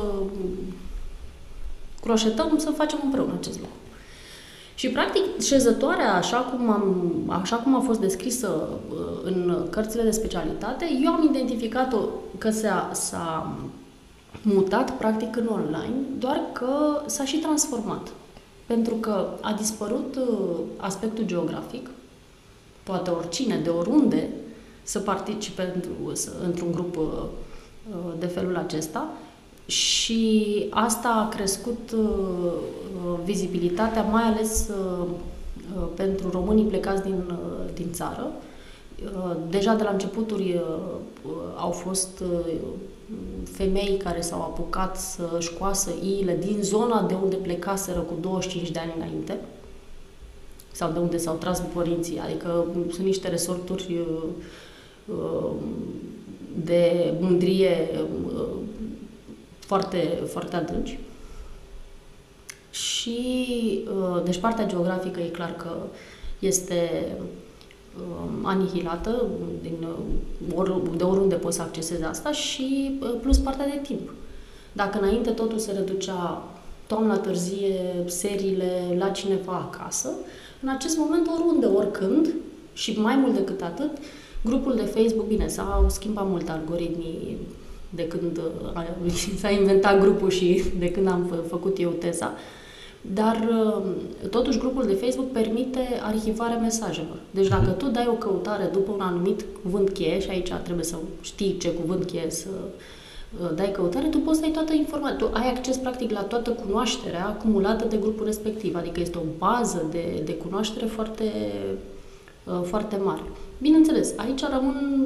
[2.01, 3.75] croșetăm, să facem împreună acest lucru.
[4.77, 7.13] Și, practic, șezătoarea, așa cum, am,
[7.43, 11.99] așa cum a fost descrisă uh, în cărțile de specialitate, eu am identificat-o
[12.39, 13.57] că s-a, s-a
[14.43, 18.09] mutat, practic, în online, doar că s-a și transformat.
[18.67, 21.91] Pentru că a dispărut uh, aspectul geografic,
[22.83, 24.29] poate oricine, de oriunde,
[24.83, 25.83] să participe
[26.45, 27.05] într-un grup uh,
[27.91, 29.09] uh, de felul acesta
[29.67, 31.95] și asta a crescut
[33.25, 34.71] vizibilitatea, mai ales
[35.95, 37.39] pentru românii plecați din,
[37.75, 38.33] din țară.
[39.51, 40.61] Deja de la începuturi
[41.57, 42.23] au fost
[43.45, 48.79] femei care s-au apucat să-și coasă iile din zona de unde plecaseră cu 25 de
[48.79, 49.39] ani înainte
[50.77, 54.23] sau de unde s-au tras părinții, adică sunt niște resorturi uh,
[55.07, 55.51] uh,
[56.65, 57.89] de mândrie
[58.35, 58.47] uh,
[59.67, 60.99] foarte, foarte adânci.
[62.71, 63.89] Și,
[64.25, 65.71] deci partea geografică e clar că
[66.39, 67.07] este
[68.01, 69.27] Um, anihilată
[69.63, 74.13] din, uh, or, de oriunde poți să accesezi asta și uh, plus partea de timp.
[74.73, 76.45] Dacă înainte totul se reducea
[76.87, 80.09] toamna târzie, seriile la cineva acasă,
[80.63, 82.35] în acest moment oriunde, oricând
[82.73, 83.91] și mai mult decât atât,
[84.45, 87.39] grupul de Facebook, bine, s-au schimbat mult algoritmii
[87.97, 92.35] de când uh, s-a inventat grupul și de când am făcut eu teza,
[93.15, 97.19] dar uh, totuși grupul de Facebook permite arhivarea mesajelor.
[97.31, 97.77] Deci dacă mhm.
[97.77, 101.73] tu dai o căutare după un anumit cuvânt cheie, și aici trebuie să știi ce
[101.73, 102.49] cuvânt cheie să
[103.41, 105.17] uh, dai căutare, tu poți să ai toată informația.
[105.17, 108.77] Tu ai acces practic la toată cunoașterea acumulată de grupul respectiv.
[108.77, 111.33] Adică este o bază de, de cunoaștere foarte,
[112.45, 113.23] uh, foarte mare.
[113.61, 115.05] Bineînțeles, aici rămân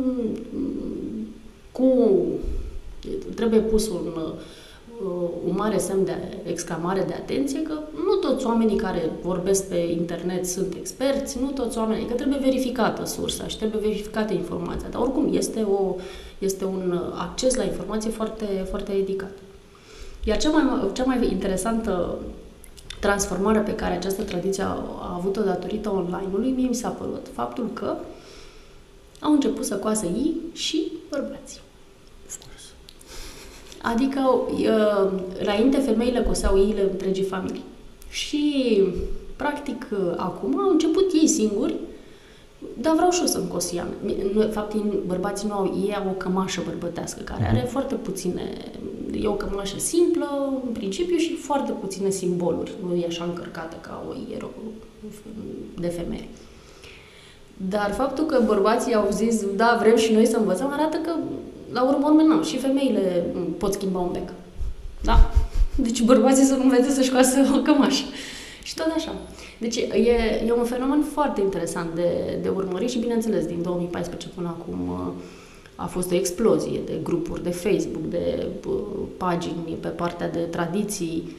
[1.73, 2.15] cu...
[3.35, 4.35] Trebuie pus un
[5.05, 9.77] Uh, un mare semn de exclamare de atenție că nu toți oamenii care vorbesc pe
[9.77, 15.01] internet sunt experți, nu toți oamenii, că trebuie verificată sursa și trebuie verificată informația, dar
[15.01, 15.95] oricum este, o,
[16.39, 19.31] este un acces la informație foarte, foarte ridicat.
[20.25, 22.19] Iar cea mai, cea mai interesantă
[23.01, 27.71] transformare pe care această tradiție a, a avut-o datorită online-ului, mie mi s-a părut faptul
[27.73, 27.97] că
[29.21, 31.61] au început să coasă ei și bărbații.
[33.83, 37.65] Adică, uh, înainte, femeile coseau iile întregii familii.
[38.09, 38.83] Și,
[39.37, 41.75] practic, uh, acum au început ei singuri,
[42.81, 43.87] dar vreau și eu să-mi cos ea.
[44.37, 47.71] De fapt, bărbații nu au, ei au o cămașă bărbătească, care are mhm.
[47.71, 48.43] foarte puține,
[49.21, 52.73] e o cămașă simplă, în principiu, și foarte puține simboluri.
[52.89, 54.51] Nu e așa încărcată ca o iero
[55.81, 56.29] de femeie.
[57.69, 61.11] Dar faptul că bărbații au zis, da, vrem și noi să învățăm, arată că
[61.73, 63.25] la urmă urmă, nu, și femeile
[63.59, 64.33] pot schimba un bec.
[65.01, 65.31] Da?
[65.75, 68.05] Deci bărbații să nu învețe să-și coasă o cămașă.
[68.63, 69.15] Și tot așa.
[69.59, 74.49] Deci e, e un fenomen foarte interesant de, de urmărit și, bineînțeles, din 2014 până
[74.49, 75.23] acum uh,
[75.75, 78.75] a fost o explozie de grupuri de Facebook, de uh,
[79.17, 81.37] pagini pe partea de tradiții.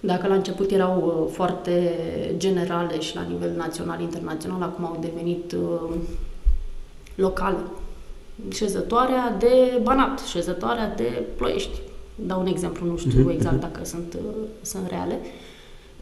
[0.00, 1.94] Dacă la început erau uh, foarte
[2.36, 5.56] generale și la nivel național, internațional, acum au devenit
[7.14, 7.56] locale
[8.52, 11.80] șezătoarea de Banat, șezătoarea de Ploiești.
[12.14, 13.70] Dau un exemplu, nu știu mhm, exact mhm.
[13.70, 15.20] dacă sunt, uh, sunt reale.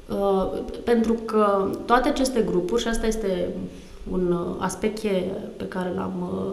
[0.08, 3.48] Uh, pentru că toate aceste grupuri, și asta este
[4.10, 5.00] un uh, aspect
[5.56, 6.52] pe care l-am uh,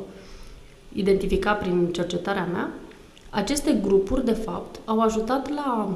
[0.94, 2.70] identificat prin cercetarea mea,
[3.30, 5.90] aceste grupuri, de fapt, au ajutat la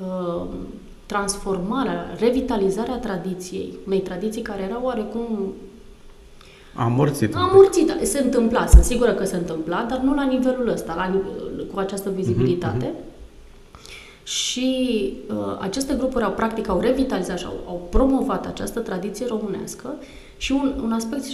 [0.00, 0.46] uh,
[1.06, 5.52] transformarea, revitalizarea tradiției, unei tradiții care era oarecum
[6.74, 7.34] a amorțit.
[7.34, 7.92] A amorțit.
[8.02, 11.20] Se întâmpla, sunt sigură că se întâmpla, dar nu la nivelul ăsta, la,
[11.72, 12.86] cu această vizibilitate.
[12.86, 19.26] Uh-huh, Și uh, aceste grupuri au practic au revitalizat și au, au promovat această tradiție
[19.26, 19.94] românească
[20.44, 21.24] și un, un aspect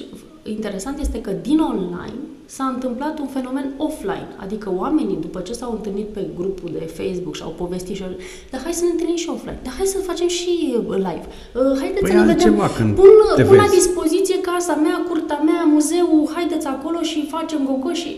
[0.42, 5.72] interesant este că din online s-a întâmplat un fenomen offline, adică oamenii după ce s-au
[5.72, 8.10] întâlnit pe grupul de Facebook și au povestit și au
[8.50, 11.78] dar hai să ne întâlnim și offline, dar hai să facem și uh, live, uh,
[11.80, 13.08] haideți păi să ne vedem, când pun,
[13.46, 18.16] pun la dispoziție casa mea, curtea mea, muzeul, haideți acolo și facem gogo și...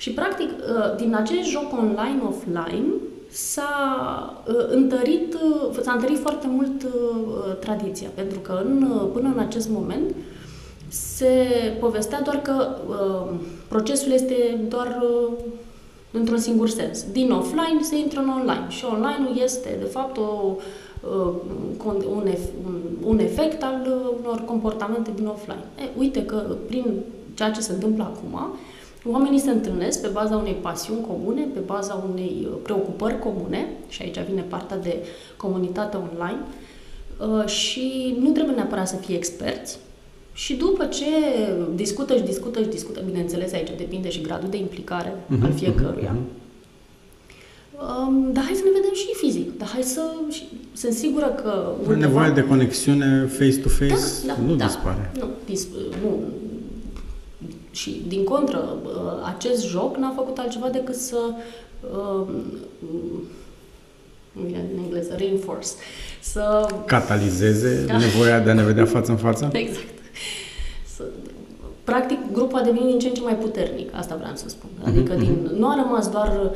[0.00, 2.90] Și practic, uh, din acest joc online-offline,
[3.30, 9.38] s-a uh, întărit, uh, s-a întărit foarte mult uh, tradiția, pentru că în, până în
[9.38, 10.14] acest moment
[10.88, 11.46] se
[11.80, 13.34] povestea doar că uh,
[13.68, 15.32] procesul este doar uh,
[16.10, 17.04] într-un singur sens.
[17.12, 20.56] Din offline se intră în online și online-ul este, de fapt, o,
[21.00, 21.34] uh,
[21.84, 22.28] un, un,
[23.04, 23.86] un efect al
[24.20, 25.64] unor comportamente din offline.
[25.78, 26.84] E, uite că prin
[27.34, 28.56] ceea ce se întâmplă acum,
[29.04, 34.02] Oamenii se întâlnesc pe baza unei pasiuni comune, pe baza unei uh, preocupări comune, și
[34.02, 34.96] aici vine partea de
[35.36, 36.40] comunitate online,
[37.18, 39.78] uh, și nu trebuie neapărat să fie experți.
[40.32, 41.04] Și după ce
[41.74, 46.14] discută și discută și discută, bineînțeles, aici depinde și gradul de implicare uh-huh, al fiecăruia,
[46.14, 46.38] uh-huh.
[47.78, 49.58] Um, dar hai să ne vedem și fizic.
[49.58, 50.02] Dar hai să...
[50.30, 51.72] Și, sunt sigură că...
[51.78, 52.00] Undeva...
[52.00, 53.94] Nevoia de conexiune face-to-face
[54.26, 55.12] da, da, nu da, dispare.
[55.18, 55.66] Nu, dis,
[56.02, 56.18] nu.
[57.78, 58.76] Și, din contră,
[59.24, 61.16] acest joc n-a făcut altceva decât să...
[61.92, 62.26] Uh,
[64.36, 65.68] în engleză, reinforce.
[66.20, 66.66] Să...
[66.86, 67.96] Catalizeze da.
[67.96, 69.50] nevoia de a ne vedea față în față?
[69.62, 69.98] Exact.
[70.96, 71.02] Să,
[71.84, 74.70] practic, grupul a devenit din ce în ce mai puternic, asta vreau să spun.
[74.84, 75.18] Adică mm-hmm.
[75.18, 76.50] din, nu a rămas doar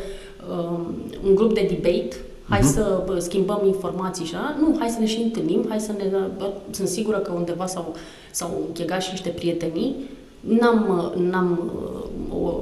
[0.50, 2.16] um, un grup de debate,
[2.48, 2.74] hai uh-huh.
[2.74, 4.56] să schimbăm informații și așa.
[4.60, 6.04] Nu, hai să ne și întâlnim, hai să ne...
[6.70, 7.94] Sunt sigură că undeva s-au,
[8.30, 9.94] s-au închegat și niște prietenii.
[10.48, 11.72] N-am, n-am
[12.30, 12.60] o, o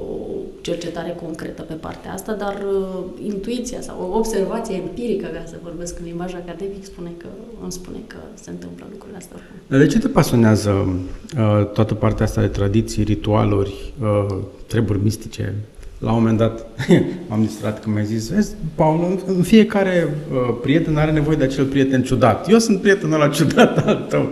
[0.61, 6.05] cercetare concretă pe partea asta, dar uh, intuiția sau observația empirică, ca să vorbesc în
[6.05, 7.27] limbaj academic, spune că,
[7.63, 9.37] îmi spune că se întâmplă lucrurile astea.
[9.67, 15.55] De ce te pasionează uh, toată partea asta de tradiții, ritualuri, uh, treburi mistice?
[15.99, 16.67] La un moment dat
[17.29, 21.65] m-am distrat că mi-ai zis, vezi, Paul, în fiecare uh, prieten are nevoie de acel
[21.65, 22.51] prieten ciudat.
[22.51, 24.23] Eu sunt prietenul ăla ciudat al tău.
[24.23, 24.29] Uh,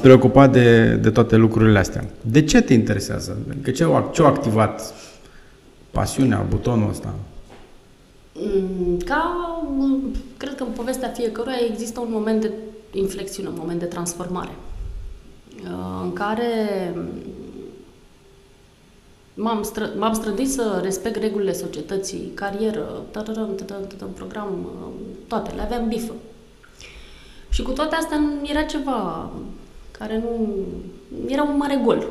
[0.00, 2.04] preocupat de, de toate lucrurile astea.
[2.20, 3.38] De ce te interesează?
[3.50, 4.94] Adică ce au, ce au activat
[5.90, 7.14] pasiunea, butonul ăsta?
[8.32, 9.36] Mm, ca,
[10.36, 12.50] cred că în povestea fiecăruia există un moment de
[12.92, 14.56] inflexiune, un moment de transformare,
[15.64, 16.52] uh, în care
[19.34, 24.92] m-am, stră, m-am străduit să respect regulile societății, carieră, tărărăm, tărărăm, program, uh,
[25.26, 26.12] toate, le aveam bifă.
[27.56, 29.30] Și cu toate astea era ceva
[29.98, 30.56] care nu...
[31.26, 32.08] Era un mare gol.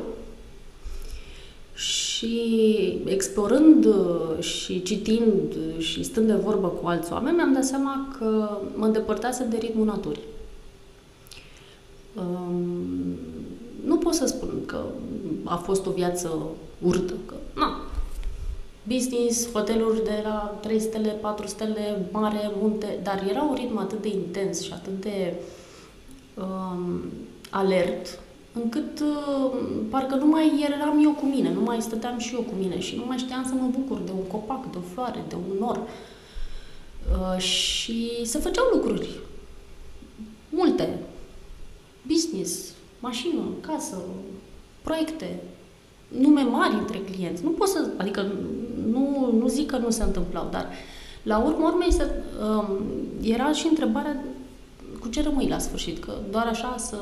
[1.74, 8.16] Și explorând uh, și citind și stând de vorbă cu alți oameni, mi-am dat seama
[8.18, 10.24] că mă îndepărtase de ritmul naturii.
[12.14, 13.16] Um,
[13.84, 14.84] nu pot să spun că
[15.44, 16.46] a fost o viață
[16.78, 17.80] urâtă, că na,
[18.88, 24.02] business, hoteluri de la 3 stele, 4 stele, mare, munte, dar era un ritm atât
[24.02, 25.34] de intens și atât de
[26.34, 27.00] um,
[27.50, 28.20] alert
[28.62, 32.54] încât uh, parcă nu mai eram eu cu mine, nu mai stăteam și eu cu
[32.58, 35.34] mine și nu mai știam să mă bucur de un copac, de o floare, de
[35.34, 35.80] un nor.
[37.10, 39.08] Uh, și se făceau lucruri.
[40.50, 40.98] Multe.
[42.06, 43.96] Business, mașină, casă,
[44.82, 45.42] proiecte,
[46.08, 47.44] nume mari între clienți.
[47.44, 48.32] Nu pot să, adică
[48.96, 50.68] nu, nu zic că nu se întâmplau, dar
[51.22, 52.66] la urmă urmei se, um,
[53.22, 54.24] era și întrebarea
[55.00, 56.04] cu ce rămâi la sfârșit?
[56.04, 56.96] Că doar așa să,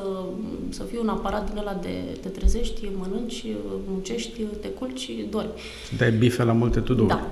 [0.69, 3.47] să fii un aparat din ăla de te trezești, mănânci,
[3.89, 5.51] muncești, te culci, dormi.
[5.97, 7.09] Dai bife la multe tuduri.
[7.09, 7.27] Da.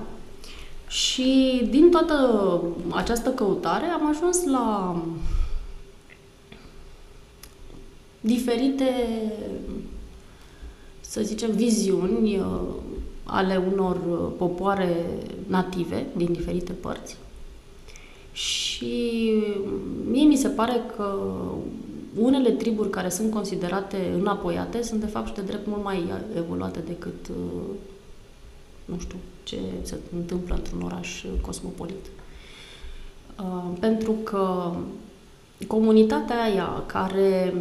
[0.88, 2.16] Și din toată
[2.90, 4.96] această căutare am ajuns la
[8.20, 8.84] diferite,
[11.00, 12.44] să zicem, viziuni uh,
[13.24, 13.96] ale unor
[14.36, 15.04] popoare
[15.46, 17.16] native din diferite părți
[18.32, 19.32] și
[20.10, 21.18] mie mi se pare că
[22.18, 26.80] unele triburi care sunt considerate înapoiate sunt de fapt și de drept mult mai evoluate
[26.86, 27.62] decât, uh,
[28.84, 32.06] nu știu, ce se întâmplă într-un oraș cosmopolit.
[33.38, 34.72] Uh, pentru că
[35.66, 37.54] comunitatea aia care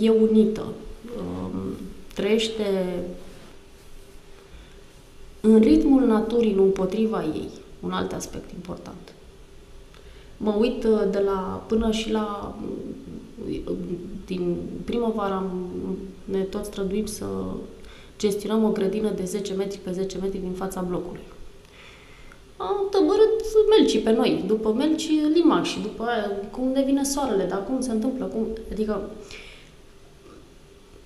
[0.00, 0.64] e unită,
[1.16, 1.60] um,
[2.14, 2.64] trăiește
[5.46, 7.48] în ritmul naturii, nu împotriva ei,
[7.80, 9.14] un alt aspect important.
[10.36, 12.54] Mă uit uh, de la până și la
[13.46, 13.72] uh,
[14.26, 15.50] din primăvară
[16.24, 17.26] ne tot străduim să
[18.18, 21.22] gestionăm o grădină de 10 metri pe 10 metri din fața blocului.
[22.56, 27.64] Am tăbărât melcii pe noi, după melci limac și după aia cum devine soarele, dar
[27.64, 29.10] cum se întâmplă, cum, adică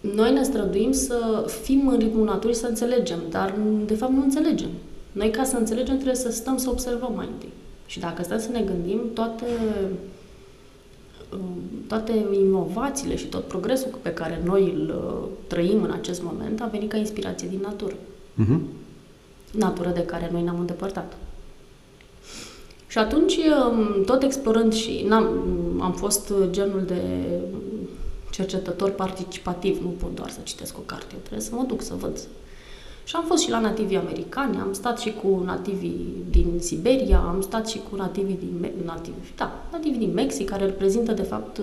[0.00, 3.54] noi ne străduim să fim în ritmul naturii, să înțelegem, dar
[3.86, 4.70] de fapt nu înțelegem.
[5.12, 7.52] Noi, ca să înțelegem, trebuie să stăm să observăm mai întâi.
[7.86, 9.44] Și dacă stăm să ne gândim, toate,
[11.32, 16.60] um, toate inovațiile și tot progresul pe care noi îl uh, trăim în acest moment
[16.60, 17.94] a venit ca inspirație din natură.
[17.94, 18.58] Uh-huh.
[19.52, 21.16] Natură de care noi ne-am îndepărtat.
[22.86, 25.28] Și atunci, um, tot explorând și n-am,
[25.80, 27.00] am fost genul de
[28.38, 31.94] cercetător participativ, nu pot doar să citesc o carte, eu trebuie să mă duc să
[31.98, 32.18] văd,
[33.08, 37.40] și am fost și la nativii americani, am stat și cu nativii din Siberia, am
[37.40, 41.60] stat și cu nativii din, nativi, da, nativii din Mexic, care reprezintă, de fapt,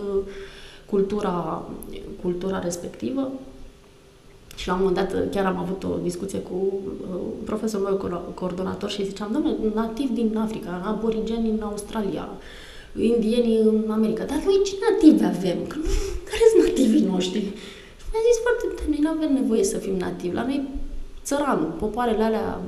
[0.85, 1.65] cultura,
[2.21, 3.31] cultura respectivă.
[4.55, 8.89] Și la un moment dat chiar am avut o discuție cu uh, profesorul meu coordonator
[8.89, 12.29] și ziceam, domnule, nativ din Africa, aborigeni în Australia,
[12.99, 15.57] indieni în America, dar noi ce nativi avem?
[15.67, 16.14] Că, care sunt
[16.85, 17.39] nativii noștri?
[17.39, 20.35] Și mi-a zis foarte bine, noi nu avem nevoie să fim nativi.
[20.35, 20.67] La noi
[21.23, 22.61] țăranul, popoarele alea,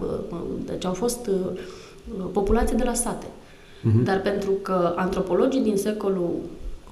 [0.66, 1.52] deci au fost uh,
[2.32, 3.26] populație de la sate.
[3.26, 4.04] Uh-huh.
[4.04, 6.30] Dar pentru că antropologii din secolul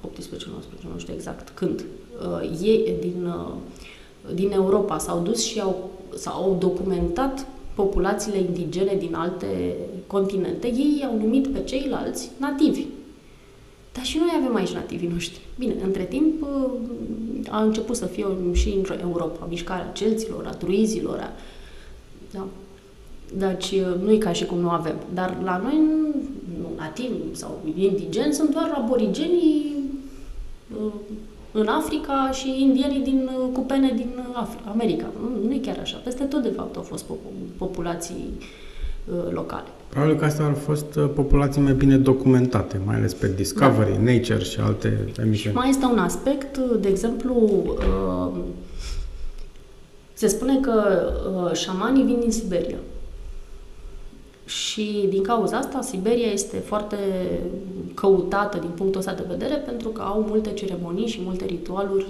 [0.04, 1.84] 18 19 nu știu exact când,
[2.20, 3.52] uh, ei din, uh,
[4.34, 11.16] din Europa s-au dus și au, s-au documentat populațiile indigene din alte continente, ei i-au
[11.18, 12.86] numit pe ceilalți nativi.
[13.96, 15.40] Dar și noi avem aici nativii noștri.
[15.58, 16.70] Bine, între timp uh,
[17.48, 21.32] a început să fie și în Europa mișcarea celților, a truizilor, a...
[22.30, 22.46] Da.
[23.34, 24.96] Deci uh, nu e ca și cum nu avem.
[25.14, 25.80] Dar la noi,
[26.58, 29.74] nu, nativi sau indigenți sunt doar aborigenii
[30.84, 30.92] uh,
[31.52, 34.08] în Africa și indienii din cupene din
[34.64, 35.06] America.
[35.20, 36.00] Nu, nu e chiar așa.
[36.04, 37.04] Peste tot, de fapt, au fost
[37.56, 38.38] populații
[39.30, 39.66] locale.
[39.96, 44.12] Probabil că astea au fost uh, populații mai bine documentate, mai ales pe Discovery, da.
[44.12, 45.54] Nature și alte emisiuni.
[45.54, 47.34] Și mai este un aspect, uh, de exemplu,
[47.66, 48.38] uh,
[50.12, 50.82] se spune că
[51.52, 52.78] șamanii vin din Siberia.
[54.44, 56.96] Și din cauza asta, Siberia este foarte
[57.94, 62.06] căutată din punctul ăsta de vedere pentru că au multe ceremonii și multe ritualuri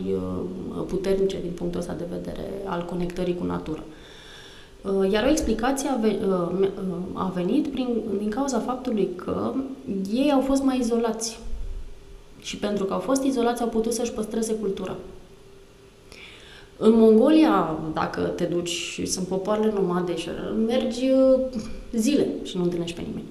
[0.86, 3.82] puternice din punctul ăsta de vedere al conectării cu natura.
[4.86, 6.68] Uh, iar o explicație a, uh, uh,
[7.12, 9.54] a venit prin, din cauza faptului că
[10.12, 11.38] ei au fost mai izolați.
[12.40, 14.96] Și pentru că au fost izolați, au putut să-și păstreze cultura.
[16.76, 20.28] În Mongolia, dacă te duci și sunt popoarele nomade și
[20.66, 21.10] mergi
[21.92, 23.26] zile și nu întâlnești pe nimeni.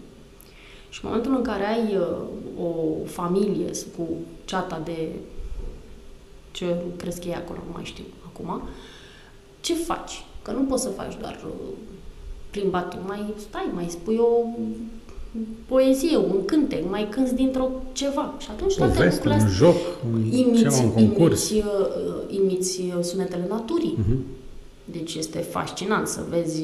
[0.89, 1.97] Și în momentul în care ai
[2.59, 4.07] o familie cu
[4.45, 5.09] ceata de
[6.51, 8.61] ce crezi că e acolo, nu mai știu acum,
[9.61, 10.23] ce faci?
[10.45, 11.75] Că nu poți să faci doar uh,
[12.49, 14.29] plimbatul, mai stai, mai spui o
[15.65, 18.33] poezie, un cântec, mai cânti dintr-o ceva.
[18.37, 19.75] Și atunci toate Poveste, lucrurile un joc,
[20.31, 21.49] imiți, ceva, un concurs.
[21.49, 23.97] Imiți, uh, imiți uh, sunetele naturii.
[23.99, 24.17] Uh-huh.
[24.91, 26.63] Deci este fascinant să vezi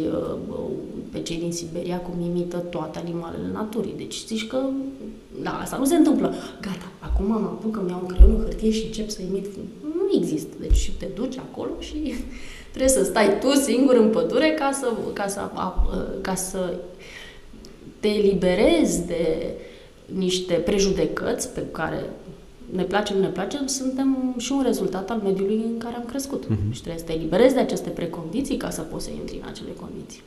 [1.11, 3.93] pe cei din Siberia cum imită toate animalele naturii.
[3.97, 4.59] Deci zici că,
[5.41, 6.33] da, asta nu se întâmplă.
[6.61, 9.45] Gata, acum mă apuc că mi-au un creion în hârtie și încep să imit.
[10.11, 10.55] Nu există.
[10.59, 12.13] Deci te duci acolo și
[12.71, 15.49] Trebuie să stai tu singur în pădure ca să, ca să,
[16.21, 16.73] ca să
[17.99, 19.53] te eliberezi de
[20.05, 22.03] niște prejudecăți pe care
[22.75, 26.45] ne place, nu ne place, suntem și un rezultat al mediului în care am crescut.
[26.45, 26.71] Uh-huh.
[26.71, 29.69] Și trebuie să te eliberezi de aceste precondiții ca să poți să intri în acele
[29.79, 30.21] condiții.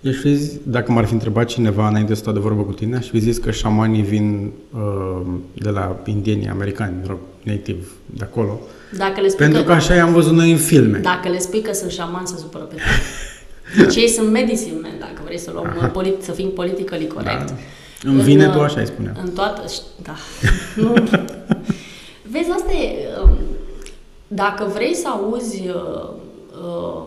[0.00, 2.96] Eu fi zis, dacă m-ar fi întrebat cineva înainte să stau de vorbă cu tine,
[2.96, 5.20] aș fi zis că șamanii vin uh,
[5.54, 9.94] de la indienii americani, native, de acolo, uh, dacă le spui Pentru că, că așa
[9.94, 10.98] i-am văzut noi în filme.
[10.98, 13.84] Dacă le spui că sunt șaman, se supără pe tine.
[13.84, 17.46] Deci ei sunt medicine men, dacă vrei să luăm polit, să fim politically corect.
[17.46, 17.54] Da.
[18.10, 19.12] Îmi vine în, tu așa, îi spunea.
[19.22, 19.62] În toată...
[20.02, 20.14] Da.
[20.82, 20.92] nu.
[22.30, 23.08] Vezi, asta e...
[23.22, 23.30] Um,
[24.28, 26.08] dacă vrei să auzi uh,
[26.62, 27.04] uh,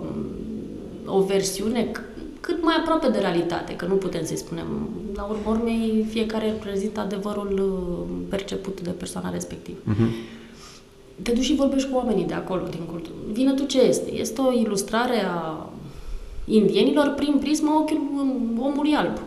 [1.05, 1.91] o versiune
[2.39, 4.89] cât mai aproape de realitate, că nu putem să-i spunem.
[5.15, 9.77] La urmă urmei, fiecare prezintă adevărul uh, perceput de persoana respectivă.
[9.77, 10.41] Uh-huh
[11.21, 13.13] te duci și vorbești cu oamenii de acolo, din cultură.
[13.31, 14.13] Vine tu ce este?
[14.13, 15.69] Este o ilustrare a
[16.45, 19.19] indienilor prin prisma ochiului omului alb,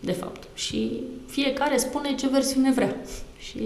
[0.00, 0.42] de fapt.
[0.54, 2.96] Și fiecare spune ce versiune vrea.
[3.38, 3.58] Și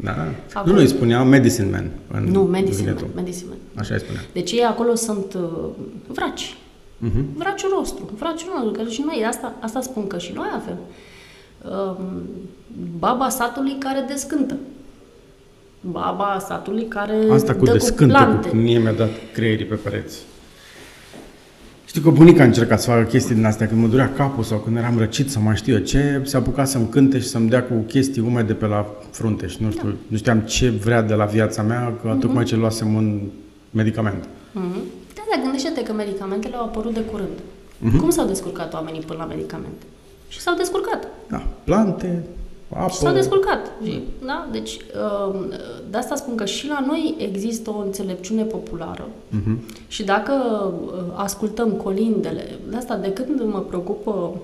[0.00, 0.10] da.
[0.52, 0.72] Acolo...
[0.72, 1.90] Nu, nu, îi spunea Medicine Man.
[2.12, 3.58] În nu, Medicine Man, Medicine Man.
[3.74, 4.20] Așa îi spunea.
[4.32, 5.68] Deci ei acolo sunt uh,
[6.06, 6.56] vraci.
[7.04, 7.24] Uh-huh.
[7.36, 8.10] Vraciul nostru.
[8.18, 8.82] Vraciul nostru.
[8.82, 10.78] Că și noi, asta, asta spun că și noi avem.
[11.70, 12.22] Um,
[12.98, 14.56] baba satului care descântă
[15.90, 20.18] baba satului care Asta cu descântă, cu, mie mi-a dat creierii pe pereți.
[21.84, 24.58] Știu că bunica a încercat să facă chestii din astea când mă durea capul sau
[24.58, 27.62] când eram răcit sau mai știu eu ce, se apuca să-mi cânte și să-mi dea
[27.62, 29.94] cu chestii umede pe la frunte și nu știu, da.
[30.06, 32.20] nu știam ce vrea de la viața mea, că uh-huh.
[32.20, 33.20] tocmai ce luasem un
[33.70, 34.24] medicament.
[34.24, 34.82] Uh-huh.
[35.14, 37.38] Da, da, gândește-te că medicamentele au apărut de curând.
[37.38, 37.98] Uh-huh.
[38.00, 39.84] Cum s-au descurcat oamenii până la medicamente?
[40.28, 41.08] Și s-au descurcat.
[41.28, 42.22] Da, plante,
[42.74, 42.90] apă.
[42.90, 43.70] Și s-a descurcat.
[44.24, 44.48] Da?
[44.52, 44.78] Deci,
[45.28, 45.52] um,
[45.90, 49.08] de asta spun că și la noi există o înțelepciune populară.
[49.08, 49.56] Uh-huh.
[49.88, 50.32] Și dacă
[50.86, 54.40] uh, ascultăm colindele, de asta, de când mă preocupă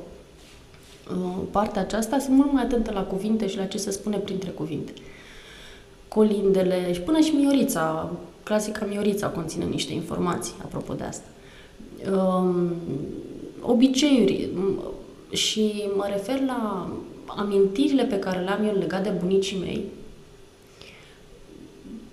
[1.11, 4.51] uh, partea aceasta, sunt mult mai atentă la cuvinte și la ce se spune printre
[4.51, 4.93] cuvinte.
[6.09, 8.11] Colindele și până și Miorița,
[8.43, 11.26] clasica Miorița conține niște informații apropo de asta.
[12.12, 12.72] Um,
[13.61, 14.49] obiceiuri
[15.31, 16.91] și mă refer la
[17.37, 19.85] amintirile pe care le-am eu legat de bunicii mei,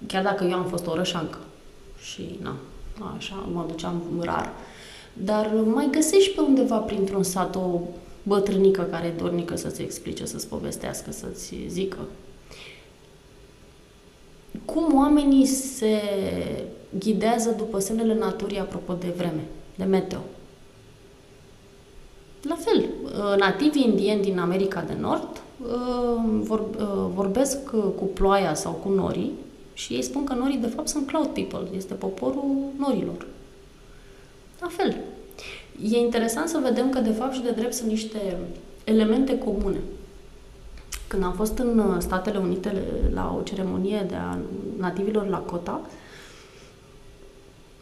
[0.07, 1.37] chiar dacă eu am fost o rășancă
[2.01, 2.55] și na,
[3.17, 4.53] așa, mă duceam rar,
[5.13, 7.79] dar mai găsești pe undeva printr-un sat o
[8.23, 11.97] bătrânică care e dornică să-ți explice, să-ți povestească, să-ți zică.
[14.65, 16.01] Cum oamenii se
[16.99, 19.43] ghidează după semnele naturii apropo de vreme,
[19.75, 20.21] de meteo.
[22.47, 26.67] La fel, uh, nativii indieni din America de Nord uh,
[27.13, 29.31] vorbesc cu ploaia sau cu norii
[29.73, 33.25] și ei spun că norii de fapt sunt cloud people, este poporul norilor.
[34.59, 34.95] La fel.
[35.91, 38.37] E interesant să vedem că de fapt și de drept sunt niște
[38.83, 39.77] elemente comune.
[41.07, 42.83] Când am fost în Statele Unite
[43.13, 44.37] la o ceremonie de a
[44.77, 45.81] nativilor la Cota,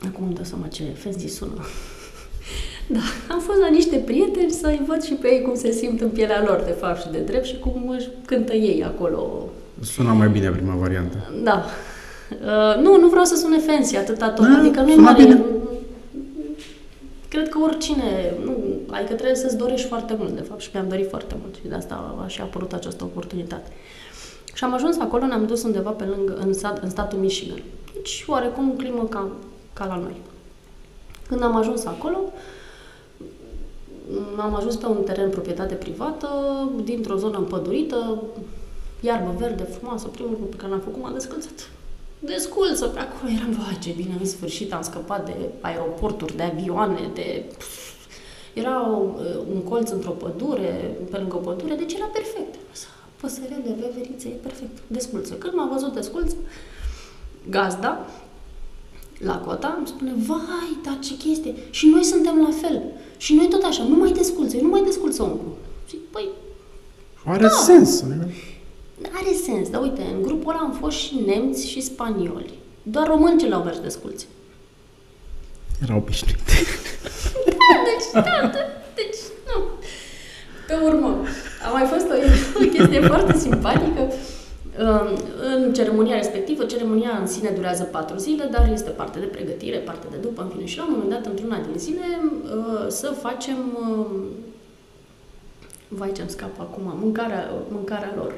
[0.08, 1.62] acum îmi dau seama ce fancy sună,
[2.88, 6.10] da, am fost la niște prieteni să-i văd și pe ei cum se simt în
[6.10, 9.50] pielea lor, de fapt, și de drept și cum își cântă ei acolo.
[9.82, 11.18] Suna mai bine prima variantă.
[11.44, 11.66] Da.
[12.30, 14.46] Uh, nu, nu vreau să sune fancy atâta tot.
[14.46, 15.24] Da, adică nu e mare...
[15.24, 15.44] Bine.
[17.30, 18.58] Cred că oricine, nu,
[18.90, 21.76] adică trebuie să-ți dorești foarte mult, de fapt, și mi-am dorit foarte mult și de
[21.76, 23.72] asta a și apărut această oportunitate.
[24.54, 27.62] Și am ajuns acolo, ne-am dus undeva pe lângă, în, stat, în statul Michigan.
[27.94, 29.28] Deci, oarecum, climă ca,
[29.74, 30.16] ca la noi.
[31.28, 32.32] Când am ajuns acolo, uh,
[34.38, 36.28] am ajuns pe un teren proprietate privată,
[36.84, 38.22] dintr-o zonă împădurită,
[39.02, 41.70] iarbă verde frumoasă, primul lucru pe care l-am făcut m-a descălțat.
[42.20, 47.10] Desculță pe acolo, eram, vai ce bine, în sfârșit am scăpat de aeroporturi, de avioane,
[47.14, 47.44] de...
[48.54, 48.80] Era
[49.54, 52.56] un colț într-o pădure, pe lângă o pădure, deci era perfect.
[53.22, 54.78] Păsărele, veverițe, e perfect.
[54.88, 55.34] Desculță.
[55.34, 56.36] Când m-a văzut desculță,
[57.50, 58.06] gazda,
[59.18, 62.84] la cota, îmi spune, vai, dar ce chestie, și noi suntem la fel.
[63.18, 65.58] Și noi tot așa, nu mai desculță, nu mai desculță omul.
[65.90, 66.30] Zic, păi...
[67.26, 67.50] Are da.
[67.50, 68.04] sens.
[69.02, 72.54] Are sens, dar uite, în grupul ăla am fost și nemți și spanioli.
[72.84, 74.28] Doar români ce l-au mers desculți.
[75.84, 76.44] Erau obișnuite.
[77.46, 78.60] da, deci, da, da,
[78.96, 79.62] deci, nu.
[80.68, 81.26] Pe urmă,
[81.66, 82.16] a mai fost o,
[82.64, 84.14] o chestie foarte simpatică.
[85.56, 90.08] În ceremonia respectivă, ceremonia în sine durează patru zile, dar este parte de pregătire, parte
[90.12, 90.66] de după, în fine.
[90.66, 92.02] Și la un moment dat, într-una din zile,
[92.44, 93.58] uh, să facem...
[93.90, 94.06] Uh,
[95.88, 98.34] vai ce-mi scapă acum, mâncarea, mâncarea lor.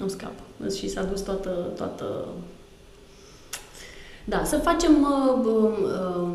[0.00, 0.42] Îmi scapă.
[0.76, 2.26] Și s-a dus toată, toată
[4.24, 6.28] da, să facem uh, uh,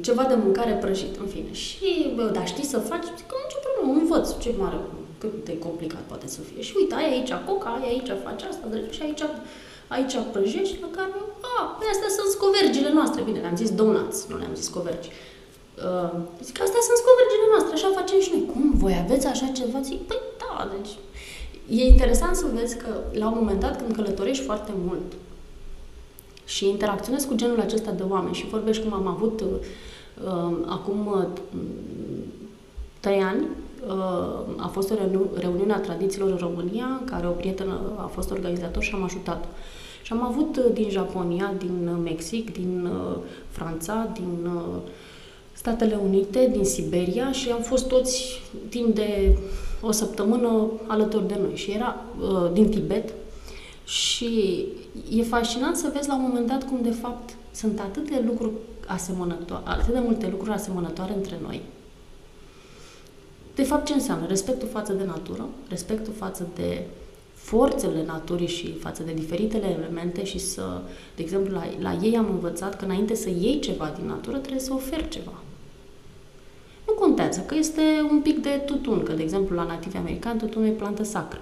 [0.00, 1.52] ceva de mâncare prăjit, în fine.
[1.52, 3.04] Și, uh, da, știi să faci?
[3.16, 4.76] Zic că nicio problemă, învăț ce mare
[5.22, 6.60] cât de complicat poate să fie.
[6.66, 8.64] Și uite, ai aici coca, ai aici faci asta,
[8.96, 9.22] și aici,
[9.94, 11.12] aici prăjești, la care,
[11.52, 13.20] a, păi astea sunt scovergile noastre.
[13.28, 15.08] Bine, le-am zis donuts, nu le-am zis scovergi.
[15.88, 16.14] Uh,
[16.46, 18.44] zic, astea sunt scovergile noastre, așa facem și noi.
[18.52, 19.78] Cum, voi aveți așa ceva?
[19.90, 20.92] Zic, păi da, deci...
[21.78, 25.08] E interesant să vezi că, la un moment dat, când călătorești foarte mult
[26.44, 31.26] și interacționezi cu genul acesta de oameni și vorbești cum am avut uh, acum uh,
[33.00, 33.46] trei ani,
[34.56, 34.94] a fost o
[35.34, 39.44] reuniune a tradițiilor în România, în care o prietenă a fost organizator și am ajutat.
[40.02, 43.16] Și am avut uh, din Japonia, din uh, Mexic, din uh,
[43.48, 44.50] Franța, din
[45.52, 49.38] Statele Unite, din Siberia și am fost toți timp de
[49.80, 51.54] o săptămână alături de noi.
[51.54, 51.96] Și era
[52.52, 53.12] din Tibet
[53.84, 54.64] și
[55.10, 58.52] e fascinant să vezi la un moment dat cum de fapt sunt atât de lucruri
[58.86, 61.60] asemănătoare, atât de multe lucruri asemănătoare între noi,
[63.54, 64.26] de fapt, ce înseamnă?
[64.26, 66.82] Respectul față de natură, respectul față de
[67.34, 70.80] forțele naturii și față de diferitele elemente și să,
[71.16, 74.60] de exemplu, la, la ei am învățat că înainte să iei ceva din natură, trebuie
[74.60, 75.34] să oferi ceva.
[76.86, 80.68] Nu contează că este un pic de tutun, că, de exemplu, la nativi americani tutunul
[80.68, 81.40] e plantă sacră.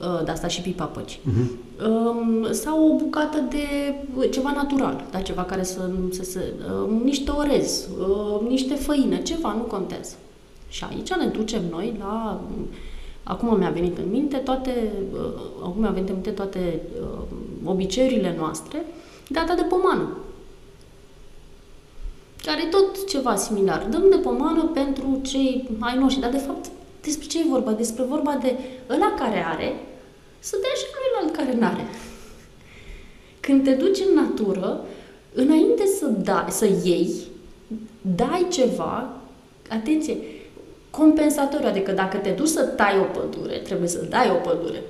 [0.00, 1.18] Uh, de asta și pipa păci.
[1.18, 2.50] Uh-huh.
[2.50, 3.94] Sau o bucată de
[4.30, 5.20] ceva natural, da?
[5.20, 10.14] ceva care să, să, să uh, niște orez, uh, niște făină, ceva, nu contează.
[10.68, 12.40] Și aici ne ducem noi la...
[13.22, 17.18] Acum mi-a venit în minte toate, uh, acum mi-a venit în minte toate uh,
[17.64, 18.84] obiceiurile noastre,
[19.28, 20.16] data de pomană.
[22.44, 23.86] Care e tot ceva similar.
[23.90, 26.66] Dăm de pomană pentru cei ai noștri, dar de fapt
[27.02, 27.72] despre ce e vorba?
[27.72, 28.54] Despre vorba de
[28.90, 29.74] ăla care are
[30.38, 31.86] să dea și luilalți care n-are.
[33.40, 34.84] Când te duci în natură,
[35.32, 37.12] înainte să, dai, să iei,
[38.16, 39.10] dai ceva,
[39.68, 40.16] atenție,
[40.98, 44.82] compensatoriu, adică dacă te duci să tai o pădure, trebuie să dai o pădure.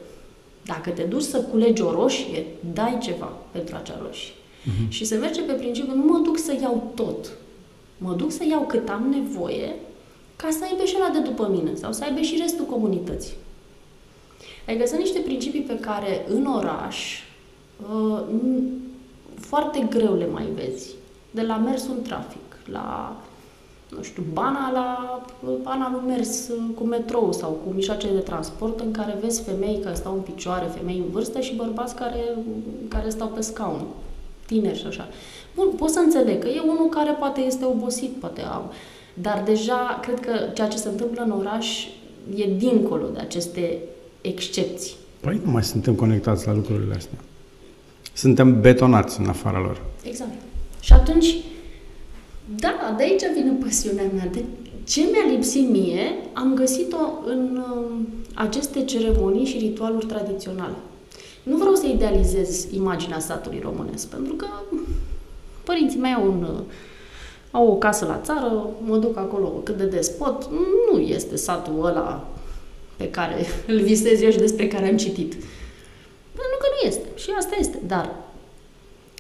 [0.65, 4.33] Dacă te duci să culegi o roșie, dai ceva pentru acea roșie.
[4.33, 4.89] Uh-huh.
[4.89, 7.31] Și se merge pe principiu, nu mă duc să iau tot.
[7.99, 9.75] Mă duc să iau cât am nevoie
[10.37, 13.35] ca să aibă și la de după mine sau să aibă și restul comunității.
[14.69, 17.23] Adică sunt niște principii pe care în oraș
[17.93, 18.23] uh,
[19.41, 20.95] foarte greu le mai vezi.
[21.31, 23.17] De la mersul în trafic, la
[23.97, 25.21] nu știu, bana la
[25.63, 29.95] bana lui mers cu metrou sau cu mijloace de transport în care vezi femei care
[29.95, 32.21] stau în picioare, femei în vârstă și bărbați care,
[32.89, 33.87] care stau pe scaun,
[34.47, 35.09] tineri și așa.
[35.55, 38.63] Bun, pot să înțeleg că e unul care poate este obosit, poate a,
[39.15, 41.87] Dar deja, cred că ceea ce se întâmplă în oraș
[42.35, 43.79] e dincolo de aceste
[44.21, 44.95] excepții.
[45.21, 47.19] Păi nu mai suntem conectați la lucrurile astea.
[48.13, 49.83] Suntem betonați în afara lor.
[50.03, 50.31] Exact.
[50.81, 51.35] Și atunci,
[52.55, 54.27] da, de aici vine pasiunea mea.
[54.33, 54.45] De
[54.85, 60.75] ce mi-a lipsit mie, am găsit-o în uh, aceste ceremonii și ritualuri tradiționale.
[61.43, 64.47] Nu vreau să idealizez imaginea statului românesc, pentru că
[65.65, 66.61] părinții mei au, un, uh,
[67.51, 70.49] au o casă la țară, mă duc acolo cât de des pot.
[70.93, 72.29] Nu este satul ăla
[72.97, 75.33] pe care îl visez eu și despre care am citit.
[76.33, 77.07] Pentru că nu este.
[77.15, 77.81] Și asta este.
[77.87, 78.15] Dar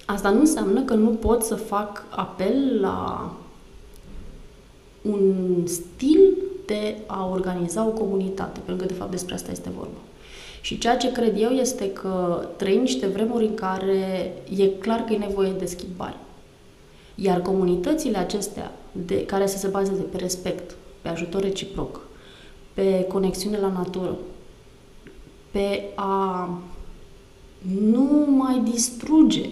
[0.07, 3.32] asta nu înseamnă că nu pot să fac apel la
[5.02, 6.34] un stil
[6.66, 9.98] de a organiza o comunitate, pentru că de fapt despre asta este vorba.
[10.61, 15.12] Și ceea ce cred eu este că trăim niște vremuri în care e clar că
[15.12, 16.16] e nevoie de schimbare.
[17.14, 22.00] Iar comunitățile acestea, de, care să se bazeze pe respect, pe ajutor reciproc,
[22.74, 24.16] pe conexiune la natură,
[25.50, 26.48] pe a
[27.90, 29.48] nu mai distruge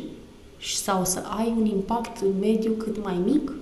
[0.66, 3.52] sau să ai un impact în mediu cât mai mic,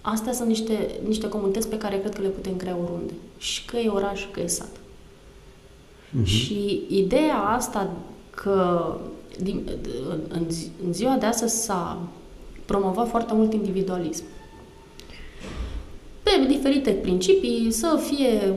[0.00, 3.12] astea sunt niște, niște comunități pe care cred că le putem crea oriunde.
[3.38, 4.70] Și că e oraș, că e sat.
[4.70, 6.24] Uh-huh.
[6.24, 7.90] Și ideea asta
[8.30, 8.96] că
[9.40, 9.68] din,
[10.28, 10.46] în,
[10.84, 11.98] în ziua de astăzi s-a
[12.64, 14.24] promovat foarte mult individualism.
[16.22, 18.54] Pe diferite principii, să fie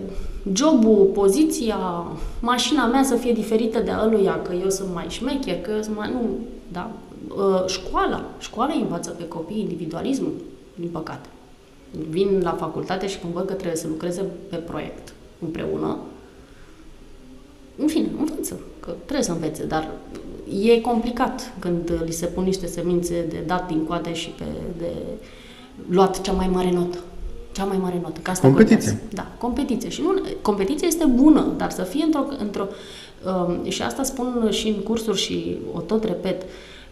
[0.54, 1.78] jobul, poziția,
[2.40, 5.96] mașina mea să fie diferită de aluia, că eu sunt mai șmecher, că eu sunt
[5.96, 6.10] mai...
[6.10, 6.30] Nu,
[6.72, 6.92] da?
[7.38, 8.24] Ă, școala.
[8.40, 10.34] Școala învață pe copii individualismul,
[10.76, 11.30] din păcate.
[12.10, 15.98] Vin la facultate și când văd că trebuie să lucreze pe proiect împreună,
[17.78, 19.92] în fine, învață, că trebuie să învețe, dar
[20.64, 24.44] e complicat când li se pun niște semințe de dat din coade și pe,
[24.78, 24.92] de
[25.90, 26.98] luat cea mai mare notă.
[27.52, 28.20] Cea mai mare notă.
[28.22, 28.90] Că asta competiție.
[28.90, 29.14] Contează.
[29.14, 29.90] Da, competiție.
[29.90, 32.24] Și nu, competiția este bună, dar să fie într-o...
[32.40, 32.68] într-o
[33.26, 36.42] um, și asta spun și în cursuri și o tot repet.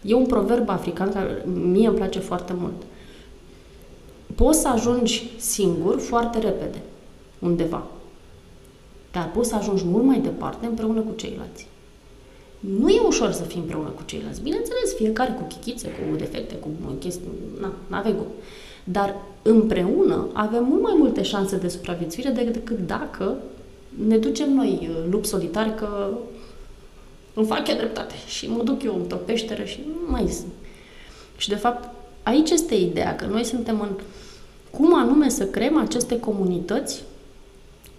[0.02, 2.82] E un proverb african care mie îmi place foarte mult.
[4.34, 6.82] Poți să ajungi singur foarte repede
[7.38, 7.86] undeva.
[9.12, 11.66] Dar poți să ajungi mult mai departe împreună cu ceilalți.
[12.60, 14.42] Nu e ușor să fii împreună cu ceilalți.
[14.42, 17.28] Bineînțeles, fiecare cu chichițe, cu defecte, cu chestii,
[17.60, 18.26] na, n-avem cum.
[18.84, 23.36] Dar împreună avem mult mai multe șanse de supraviețuire decât dacă
[24.06, 26.10] ne ducem noi uh, lup solitari că
[27.34, 30.52] îmi fac eu dreptate și mă duc eu într-o peșteră și nu mai sunt.
[31.36, 31.88] Și de fapt,
[32.22, 33.90] aici este ideea, că noi suntem în
[34.70, 37.02] cum anume să creăm aceste comunități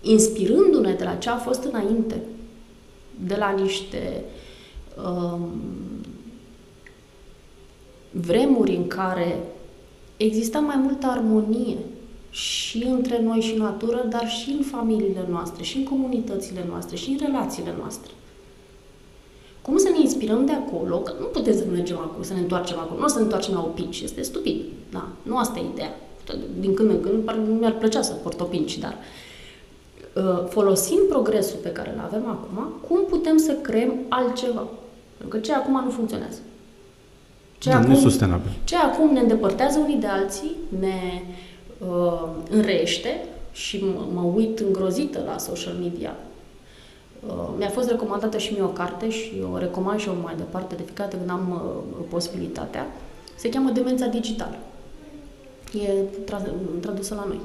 [0.02, 2.22] inspirându-ne de la ce a fost înainte,
[3.26, 4.24] de la niște
[5.06, 5.50] um,
[8.12, 9.38] vremuri în care
[10.24, 11.78] exista mai multă armonie
[12.30, 17.10] și între noi și natură, dar și în familiile noastre, și în comunitățile noastre, și
[17.10, 18.12] în relațiile noastre.
[19.62, 20.98] Cum să ne inspirăm de acolo?
[20.98, 23.00] Că nu putem să mergem acolo, să ne întoarcem acolo.
[23.00, 24.62] Nu o să ne întoarcem la opinci, este stupid.
[24.92, 25.96] Da, nu asta e ideea.
[26.60, 28.98] Din când în când mi-ar plăcea să port opinci, dar
[30.16, 34.68] uh, folosind progresul pe care îl avem acum, cum putem să creăm altceva?
[35.18, 36.40] Pentru că ce acum nu funcționează.
[37.62, 38.52] Ce da, acum, nu sustenabil.
[38.64, 41.22] Ce acum ne îndepărtează unii de alții, ne
[41.78, 46.16] uh, înrește și mă, mă uit îngrozită la social media.
[47.28, 50.76] Uh, mi-a fost recomandată și mie o carte și o recomand și eu mai departe
[50.76, 52.88] de fiecare când am uh, posibilitatea.
[53.36, 54.58] Se cheamă Demența Digitală.
[55.74, 55.90] E
[56.80, 57.40] tradusă la noi.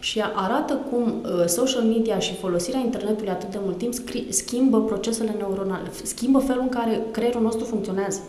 [0.00, 3.94] Și arată cum uh, social media și folosirea internetului atât de mult timp
[4.28, 8.20] schimbă procesele neuronale, schimbă felul în care creierul nostru funcționează.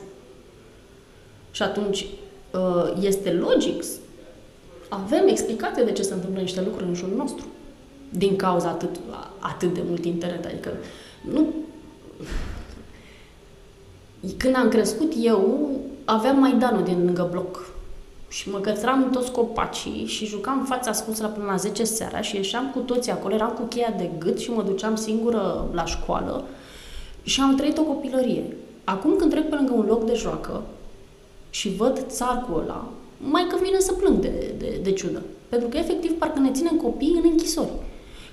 [1.52, 2.06] Și atunci
[2.54, 3.84] uh, este logic,
[4.90, 7.46] avem explicație de ce se întâmplă niște lucruri în jurul nostru.
[8.10, 8.96] Din cauza atât,
[9.40, 10.46] atât de mult internet.
[10.46, 10.70] Adică
[11.32, 11.48] nu...
[14.38, 15.70] Când am crescut eu,
[16.06, 17.74] aveam Maidanul din lângă bloc.
[18.28, 22.22] Și mă cățram în toți copacii și jucam fața ascunsă la până la 10 seara
[22.22, 25.86] și ieșeam cu toții acolo, eram cu cheia de gât și mă duceam singură la
[25.86, 26.44] școală
[27.24, 28.44] și am trăit o copilărie.
[28.84, 30.62] Acum când trec pe lângă un loc de joacă,
[31.50, 35.22] și văd țarcul ăla, mai că vine să plâng de, de, de ciudă.
[35.50, 37.70] Pentru că, efectiv, parcă ne ținem copiii în închisori.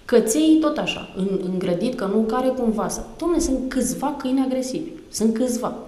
[0.05, 3.01] Căței tot așa, în, îngrădit, că nu care cumva să...
[3.01, 4.91] Dom'le, sunt câțiva câini agresivi.
[5.11, 5.79] Sunt câțiva.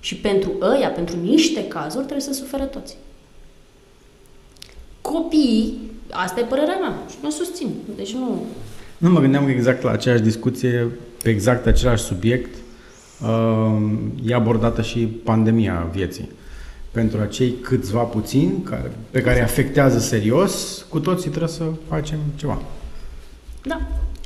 [0.00, 2.96] Și pentru ăia, pentru niște cazuri, trebuie să suferă toți.
[5.00, 7.68] Copiii, asta e părerea mea și mă susțin.
[7.96, 8.44] Deci nu...
[8.98, 10.90] Nu mă gândeam exact la aceeași discuție,
[11.22, 12.69] pe exact același subiect, uh,
[14.24, 16.28] e abordată și pandemia vieții.
[16.92, 22.18] pentru acei câțiva puțini care, pe care îi afectează serios, cu toții trebuie să facem
[22.36, 22.62] ceva.
[23.62, 23.80] Da.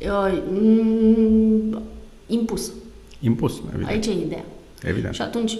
[0.05, 1.81] Uh, mm,
[2.27, 2.71] impus.
[3.19, 3.87] Impus, evident.
[3.89, 4.45] Aici e ideea.
[4.83, 5.13] Evident.
[5.13, 5.57] Și atunci,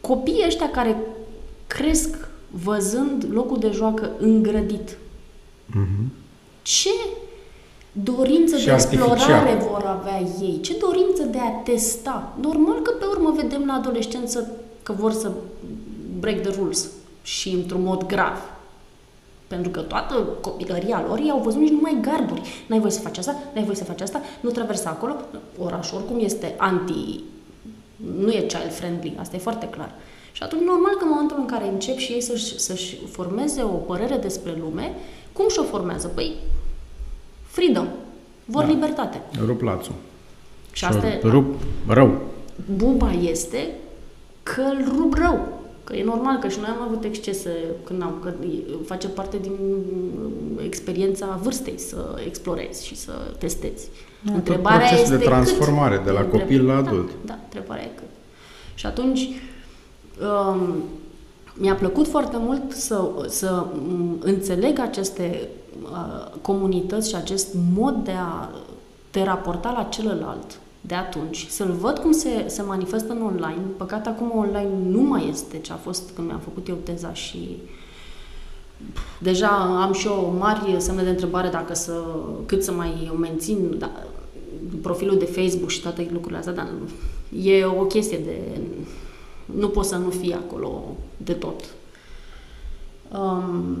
[0.00, 0.96] copiii ăștia care
[1.66, 4.96] cresc văzând locul de joacă îngrădit,
[5.66, 6.12] Mhm.
[6.62, 6.88] ce
[7.92, 9.68] dorință Și de explorare artificial.
[9.70, 10.60] vor avea ei?
[10.60, 12.36] Ce dorință de a testa?
[12.40, 14.50] Normal că pe urmă vedem la adolescență
[14.82, 15.30] că vor să
[16.18, 16.90] break the rules
[17.22, 18.38] și într-un mod grav.
[19.46, 22.64] Pentru că toată copilăria lor i-au văzut nici numai garduri.
[22.66, 25.14] N-ai voie să faci asta, n-ai voie să faci asta, nu traversa acolo.
[25.58, 27.20] Orașul oricum este anti...
[28.20, 29.94] nu e child-friendly, asta e foarte clar.
[30.32, 33.66] Și atunci, normal că în momentul în care încep și ei să-și, să-și formeze o
[33.66, 34.94] părere despre lume,
[35.32, 36.06] cum și-o formează?
[36.08, 36.34] Păi,
[37.52, 37.86] freedom.
[38.44, 38.68] Vor Da.
[38.68, 39.20] libertate.
[39.46, 39.94] Rup lațul.
[40.72, 41.54] Și asta e, rup
[41.88, 42.20] rău.
[42.76, 43.70] buba este
[44.42, 45.60] că îl rup rău.
[45.84, 47.50] Că e normal că și noi am avut excese
[47.84, 53.88] când am, că e- face parte din uh, experiența vârstei să explorezi și să testezi.
[54.20, 57.10] Da, tot procesul de transformare de la Întreb- copil la da, adult.
[57.24, 58.06] Da, întrebarea e cât.
[58.74, 59.28] Și atunci
[60.20, 60.82] um,
[61.54, 65.48] mi-a plăcut foarte mult să, să m, înțeleg aceste uh,
[66.40, 68.48] comunități și acest mod de a
[69.10, 73.62] te raporta la celălalt de atunci, să-l văd cum se, se manifestă în online.
[73.76, 77.58] Păcat acum online nu mai este ce a fost când mi-am făcut eu teza și
[79.18, 79.48] deja
[79.82, 82.02] am și eu mari semne de întrebare dacă să,
[82.46, 83.92] cât să mai o mențin da,
[84.82, 86.68] profilul de Facebook și toate lucrurile astea, dar
[87.42, 88.60] e o chestie de...
[89.58, 91.64] Nu poți să nu fii acolo de tot.
[93.12, 93.78] Um,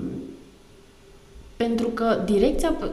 [1.66, 2.90] pentru că direcția pe-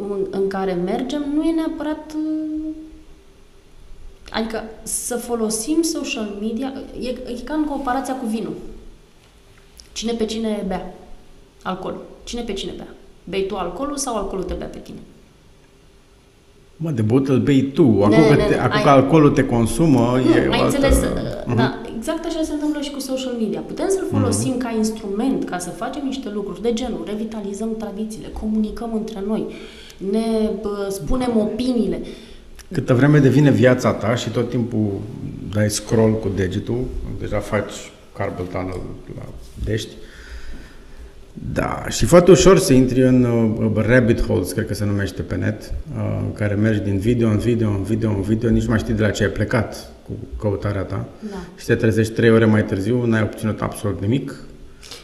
[0.00, 2.12] în, în care mergem nu e neapărat...
[2.16, 2.74] uh,
[4.30, 6.72] Adică să folosim social media...
[7.00, 8.52] E, e ca în comparația cu vinul.
[9.92, 10.94] Cine pe cine bea
[11.62, 11.96] alcool?
[12.24, 12.86] Cine pe cine bea?
[13.24, 14.98] Bei tu alcoolul sau alcoolul te bea pe tine?
[16.76, 17.82] Mă, de băut îl bei tu.
[17.82, 20.52] Acum, Ne, că, ne, te, ne, acum ai- că alcoolul te consumă, Nu, e o
[20.52, 20.76] ai altă...
[20.76, 20.98] înțeles,
[21.46, 21.56] Mhm.
[21.56, 23.60] da, exact așa se întâmplă și cu social media.
[23.60, 28.90] Putem să-l folosim ca instrument, ca să facem niște lucruri de genul, revitalizăm tradițiile, comunicăm
[28.94, 29.46] între noi,
[30.10, 32.00] ne bă, spunem opiniile.
[32.72, 34.88] Câtă vreme devine viața ta și tot timpul
[35.52, 36.84] dai scroll cu degetul,
[37.20, 37.72] deja faci
[38.16, 38.80] carpal tunnel
[39.16, 39.24] la
[39.64, 39.90] dești,
[41.52, 45.36] da, și foarte ușor să intri în uh, rabbit holes, cred că se numește pe
[45.36, 48.78] net, uh, care mergi din video în video, în video, în video, nici nu mai
[48.78, 51.36] știi de la ce ai plecat cu căutarea ta Da.
[51.56, 54.44] și te trezești trei ore mai târziu, n-ai obținut absolut nimic.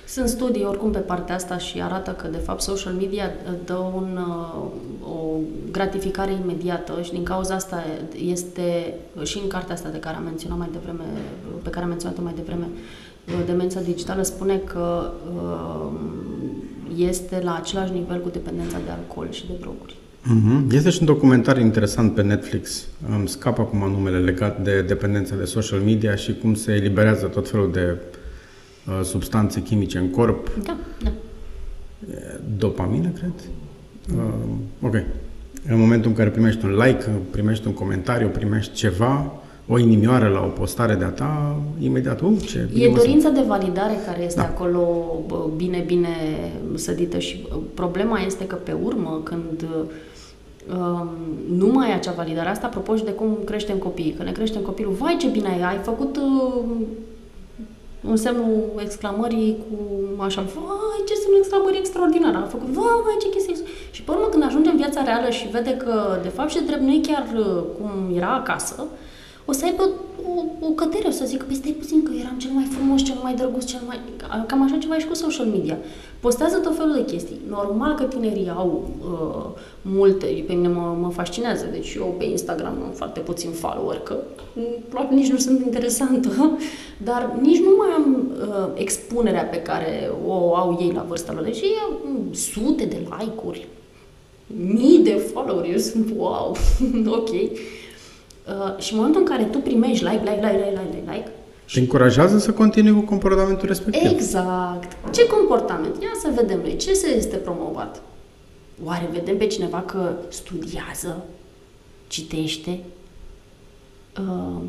[0.07, 3.75] Sunt studii oricum pe partea asta și arată că, de fapt, social media uh, dă
[3.75, 4.65] un, uh,
[5.09, 5.39] o
[5.71, 7.85] gratificare imediată și din cauza asta
[8.25, 11.05] este și în cartea asta de care am menționat mai devreme,
[11.63, 15.91] pe care am menționat-o mai devreme, uh, Demența digitală spune că uh,
[16.97, 19.97] este la același nivel cu dependența de alcool și de droguri.
[20.29, 20.67] Mhm.
[20.73, 25.45] Este și un documentar interesant pe Netflix, îmi scap acum numele legat de dependența de
[25.45, 27.97] social media și cum se eliberează tot felul de
[28.89, 31.11] uh, substanțe chimice în corp, Da, da.
[32.59, 33.33] dopamină, cred.
[34.17, 34.23] Uh,
[34.83, 34.95] ok.
[35.69, 39.33] În momentul în care primești un like, primești un comentariu, primești ceva,
[39.69, 43.05] o inimioară la o postare de-a ta, imediat, uh, ce bine E mă simt.
[43.07, 44.47] dorința de validare care este Da.
[44.47, 44.81] acolo
[45.27, 46.09] bă, bine, bine
[46.75, 49.65] sădită și bă, problema este că pe urmă, când
[50.71, 51.09] um,
[51.57, 54.63] nu mai ai acea validare, asta apropo și de cum creștem copiii, că ne creștem
[54.63, 56.63] copilul, vai ce bine ai, ai făcut uh,
[58.09, 59.77] un semnul exclamării cu
[60.23, 63.55] așa, vai ce semnul exclamării extraordinar, a făcut, vai ce chestie.
[63.91, 66.65] Și pe urmă când ajunge în viața reală și vede că de fapt și de
[66.65, 68.85] drept nu e chiar uh, cum era acasă,
[69.47, 69.91] o să aibă
[70.35, 73.19] o, o cădere, o să zică, păi stai puțin că eram cel mai frumos, cel
[73.23, 74.01] mai drăguț, cel mai...
[74.47, 75.79] Cam așa ceva e și cu social media.
[76.21, 77.41] Postează tot felul de chestii.
[77.49, 82.83] Normal că tinerii au uh, multe, pe mine mă, mă fascinează, deci eu pe Instagram
[82.85, 84.17] am foarte puțin follower, că
[84.53, 86.59] mm, probabil nici nu sunt interesantă,
[87.09, 91.43] dar nici nu mai am uh, expunerea pe care o au ei la vârsta lor.
[91.43, 93.69] Deci ei au mm, sute de like-uri,
[94.47, 96.57] mii de followeri, eu sunt wow,
[97.19, 97.31] ok.
[98.47, 101.31] Uh, și în momentul în care tu primești like, like, like, like, like, like, like,
[101.73, 104.11] Te încurajează să continui cu comportamentul respectiv.
[104.11, 104.97] Exact.
[105.15, 106.03] Ce comportament?
[106.03, 106.77] Ia să vedem noi.
[106.77, 108.03] Ce se este promovat?
[108.85, 111.25] Oare vedem pe cineva că studiază,
[112.07, 112.81] citește,
[114.21, 114.63] uh,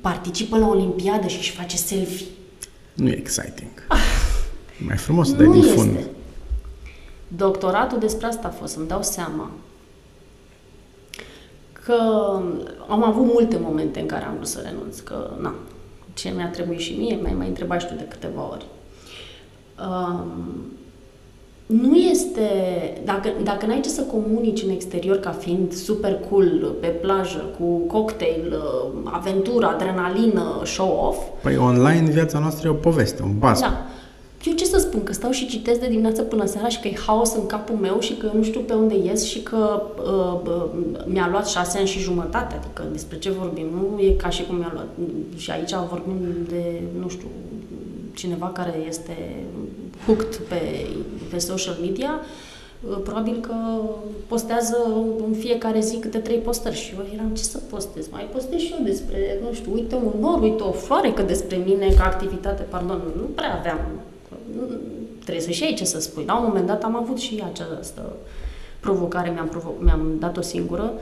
[0.00, 2.26] participă la olimpiadă și își face selfie?
[2.94, 3.70] Nu e exciting.
[4.80, 5.74] E mai frumos să dai nu din este.
[5.74, 5.98] fund.
[7.28, 9.50] Doctoratul despre asta a fost, îmi dau seama
[11.84, 11.94] că
[12.88, 15.54] am avut multe momente în care am vrut să renunț, că na,
[16.14, 18.66] ce mi-a trebuit și mie, mai mai întrebat și tu de câteva ori.
[19.88, 20.72] Um,
[21.66, 22.42] nu este,
[23.04, 27.76] dacă, dacă n-ai ce să comunici în exterior ca fiind super cool, pe plajă, cu
[27.78, 31.18] cocktail, uh, aventură, adrenalină, show-off.
[31.42, 33.60] Păi online viața noastră e o poveste, un baz.
[33.60, 33.86] Da.
[34.44, 36.94] Eu ce să spun, că stau și citesc de dimineață până seara și că e
[37.06, 40.64] haos în capul meu și că nu știu pe unde ies și că uh, uh,
[41.06, 44.56] mi-a luat șase ani și jumătate, adică despre ce vorbim, nu e ca și cum
[44.56, 44.86] mi-a luat.
[45.36, 46.16] Și aici vorbim
[46.48, 47.26] de, nu știu,
[48.14, 49.16] cineva care este
[50.06, 50.86] hooked pe,
[51.30, 52.20] pe social media,
[52.90, 53.54] uh, probabil că
[54.26, 54.76] postează
[55.26, 58.08] în fiecare zi câte trei postări și eu eram ce să postez?
[58.08, 61.56] Mai postez și eu despre, nu știu, uite un nor, uite o floare, că despre
[61.56, 63.78] mine ca activitate, pardon, nu prea aveam,
[65.18, 66.24] trebuie să și ai ce să spui.
[66.26, 68.16] La un moment dat am avut și această
[68.80, 70.92] provocare, mi-am, provo- mi-am dat-o singură,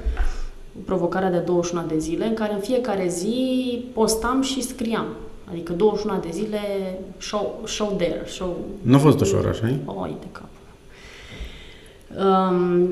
[0.84, 5.06] provocarea de 21 de zile, în care în fiecare zi postam și scriam.
[5.50, 6.58] Adică 21 de zile
[7.18, 8.56] show, show there, show...
[8.82, 10.48] Nu a fost ușor, așa O, de cap.
[12.18, 12.88] Um,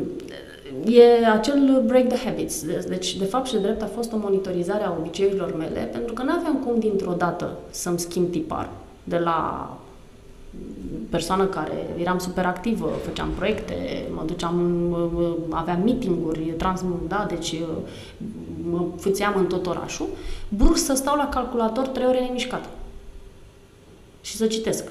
[0.86, 2.64] e acel break the habits.
[2.88, 6.22] Deci, de fapt și de drept a fost o monitorizare a obiceiurilor mele, pentru că
[6.22, 8.68] nu aveam cum dintr-o dată să-mi schimb tipar
[9.04, 9.70] de la
[11.10, 14.56] persoană care eram super activă, făceam proiecte, mă duceam,
[15.50, 17.54] aveam meeting-uri, trans, da, deci
[18.70, 20.08] mă fuțeam în tot orașul,
[20.48, 22.68] brusc să stau la calculator trei ore nemișcat
[24.20, 24.84] și să citesc.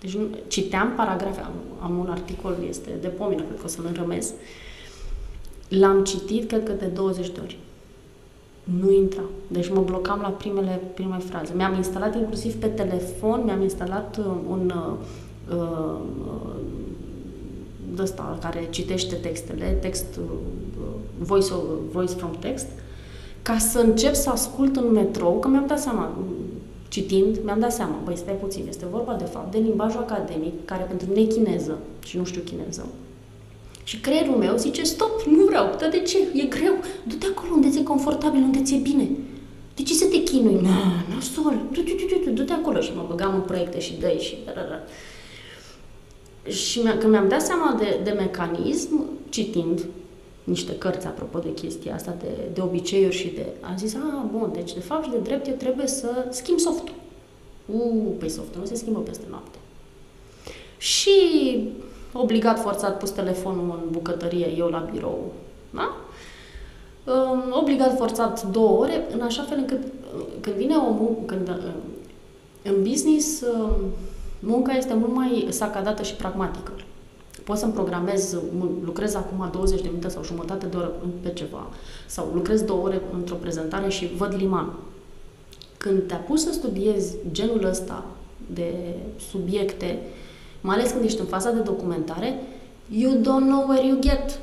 [0.00, 0.16] Deci
[0.46, 4.32] citeam paragrafe, am, am un articol, este de pomină, cred că o să-l înrămez.
[5.68, 7.58] L-am citit, cred că de 20 de ori.
[8.64, 9.22] Nu intra.
[9.46, 11.52] Deci mă blocam la primele, prime fraze.
[11.56, 16.00] Mi-am instalat inclusiv pe telefon, mi-am instalat uh, un uh, uh,
[17.98, 20.24] ăsta care citește textele, text, uh,
[21.18, 21.52] voice,
[21.92, 22.66] voice from text,
[23.42, 26.18] ca să încep să ascult în metrou, că mi-am dat seama,
[26.88, 30.82] citind, mi-am dat seama, băi, stai puțin, este vorba de fapt de limbajul academic, care
[30.82, 32.86] pentru mine e chineză și nu știu chineză.
[33.84, 36.18] Și creierul meu zice, stop, nu vreau, dar de ce?
[36.34, 36.74] E greu.
[37.02, 39.08] Du-te acolo unde ți-e confortabil, unde ți-e bine.
[39.74, 40.54] De ce să te chinui?
[40.54, 41.60] Nu, nu, sol,
[42.32, 42.80] du-te acolo.
[42.80, 44.82] Și mă băgam în proiecte și dă și da, da, da.
[46.50, 49.86] Și când mi-am dat seama de, de mecanism, citind
[50.44, 53.46] niște cărți apropo de chestia asta, de, de obiceiuri și de...
[53.60, 56.94] Am zis, a, bun, deci de fapt și de drept eu trebuie să schimb softul.
[57.66, 59.58] Uuu, păi softul nu se schimbă peste noapte.
[60.78, 61.10] Și
[62.14, 65.32] obligat, forțat, pus telefonul în bucătărie, eu la birou,
[65.70, 65.96] da?
[67.50, 69.80] Obligat, forțat două ore, în așa fel încât
[70.40, 71.60] când vine o muncă, când
[72.62, 73.44] în business
[74.40, 76.72] munca este mult mai sacadată și pragmatică.
[77.44, 78.36] Pot să-mi programez,
[78.84, 81.66] lucrez acum 20 de minute sau jumătate de oră pe ceva,
[82.06, 84.72] sau lucrez două ore într-o prezentare și văd liman.
[85.76, 88.04] Când te pus să studiezi genul ăsta
[88.54, 88.74] de
[89.30, 89.98] subiecte,
[90.66, 92.38] mai ales când ești în faza de documentare,
[92.88, 94.38] you don't know where you get.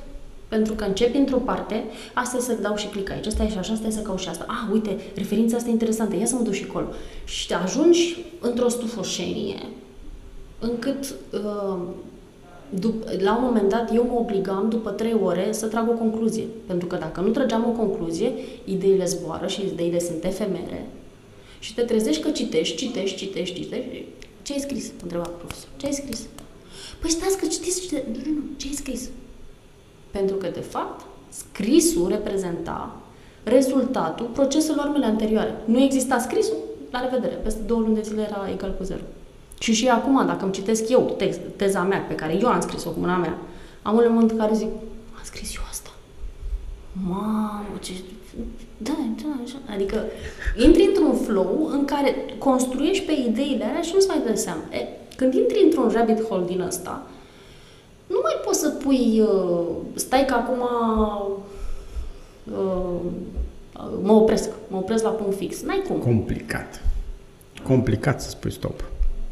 [0.47, 3.73] Pentru că începi într-o parte, asta să dau și click aici, asta e și așa,
[3.73, 4.45] asta e să caut și asta.
[4.47, 6.87] Ah, uite, referința asta e interesantă, ia să mă duc și acolo.
[7.25, 9.59] Și te ajungi într-o stufoșenie
[10.59, 11.77] încât uh,
[12.79, 16.45] dup- la un moment dat eu mă obligam după trei ore să trag o concluzie.
[16.67, 18.31] Pentru că dacă nu trăgeam o concluzie,
[18.63, 20.87] ideile zboară și ideile sunt efemere.
[21.59, 24.03] Și te trezești că citești, citești, citești, citești.
[24.41, 24.91] Ce ai scris?
[25.01, 25.69] Întreba profesor.
[25.77, 26.19] Ce ai scris?
[26.99, 28.03] Păi stați că citiți, citiți.
[28.11, 28.41] Nu, nu, nu.
[28.57, 29.09] Ce ai scris?
[30.11, 32.95] Pentru că, de fapt, scrisul reprezenta
[33.43, 35.55] rezultatul proceselor mele anterioare.
[35.65, 36.55] Nu exista scrisul,
[36.91, 37.33] la revedere.
[37.33, 39.01] Peste două luni de zile era egal cu zero.
[39.59, 42.89] Și și acum, dacă îmi citesc eu text, teza mea, pe care eu am scris-o
[42.89, 43.37] cu mâna mea,
[43.81, 44.67] am un moment în care zic,
[45.13, 45.70] am scris eu asta.
[47.07, 47.91] Mamă, ce...
[48.77, 49.57] Da, da, așa.
[49.73, 50.03] Adică
[50.65, 54.61] intri într-un flow în care construiești pe ideile alea și nu-ți mai dă seama.
[54.71, 57.07] E, când intri într-un rabbit hole din ăsta,
[58.07, 60.59] nu mai poți să pui, uh, stai că acum
[62.43, 63.01] uh,
[64.01, 65.61] mă opresc, mă opresc la punct fix.
[65.61, 65.97] N-ai cum.
[65.97, 66.83] Complicat.
[67.63, 68.83] Complicat să spui stop.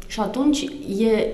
[0.06, 0.62] Și atunci
[0.98, 1.26] e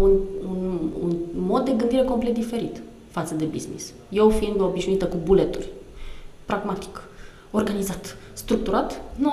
[0.00, 0.10] un,
[0.48, 2.80] un, un mod de gândire complet diferit
[3.12, 3.92] față de business.
[4.08, 5.68] Eu fiind obișnuită cu buleturi,
[6.44, 7.02] pragmatic,
[7.50, 9.32] organizat, structurat, nu...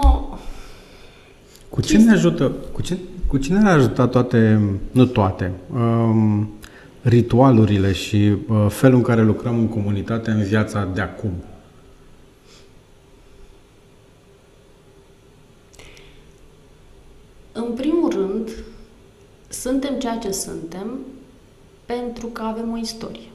[1.69, 4.61] Cu ce ne ajută, cu ce, cu cine ne ajută toate,
[4.91, 6.49] nu toate, um,
[7.01, 11.32] ritualurile și uh, felul în care lucrăm în comunitate în viața de acum?
[17.51, 18.49] În primul rând,
[19.47, 20.99] suntem ceea ce suntem
[21.86, 23.27] pentru că avem o istorie.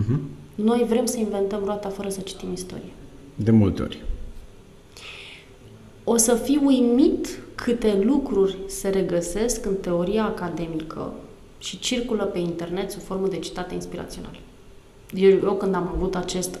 [0.00, 0.18] Uh-huh.
[0.54, 2.92] Noi vrem să inventăm roata fără să citim istorie.
[3.34, 4.02] De multe ori.
[6.04, 11.12] O să fii uimit câte lucruri se regăsesc în teoria academică
[11.58, 14.38] și circulă pe internet sub formă de citate inspiraționale.
[15.14, 16.58] Eu, eu când am avut acest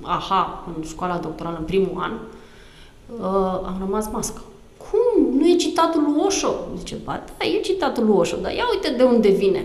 [0.00, 4.40] aha în școala doctorală în primul an, uh, am rămas mască.
[4.76, 5.36] Cum?
[5.38, 6.54] Nu e citatul lui Osho?
[6.76, 9.64] Zice, ba da, e citatul lui Osho, dar ia uite de unde vine.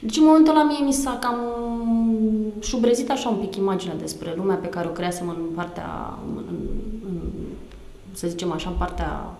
[0.00, 1.36] Deci în momentul ăla mie mi s-a cam
[2.60, 6.42] șubrezit așa un pic imaginea despre lumea pe care o creasem în partea, în,
[7.04, 7.18] în,
[8.12, 9.38] să zicem așa, în partea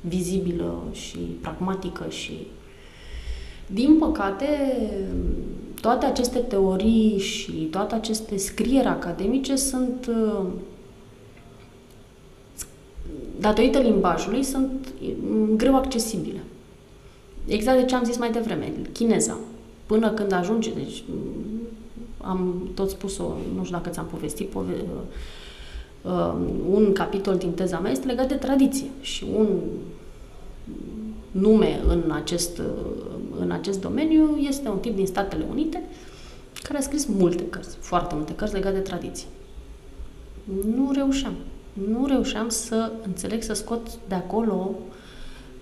[0.00, 2.46] vizibilă și pragmatică și
[3.66, 4.46] din păcate
[5.80, 10.46] toate aceste teorii și toate aceste scrieri academice sunt uh,
[13.40, 14.88] datorită limbajului sunt
[15.56, 16.40] greu accesibile.
[17.46, 19.38] Exact de ce am zis mai devreme, chineza.
[19.88, 21.04] Până când ajunge, deci
[22.20, 23.24] am tot spus-o,
[23.54, 26.34] nu știu dacă ți-am povestit, pove, uh, uh,
[26.70, 29.48] un capitol din teza mea este legat de tradiție și un
[31.30, 32.64] nume în acest, uh,
[33.40, 35.82] în acest domeniu este un tip din Statele Unite
[36.62, 39.28] care a scris multe cărți, foarte multe cărți legate de tradiție.
[40.76, 41.34] Nu reușeam.
[41.90, 44.96] Nu reușeam să înțeleg, să scot de acolo uh,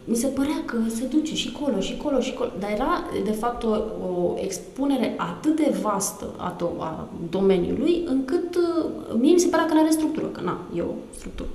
[0.09, 2.51] mi se părea că se duce și colo, și colo, și colo.
[2.59, 3.69] Dar era, de fapt, o,
[4.07, 9.67] o expunere atât de vastă a, do- a domeniului, încât uh, mie mi se părea
[9.67, 11.49] că nu are structură, că na, e o structură.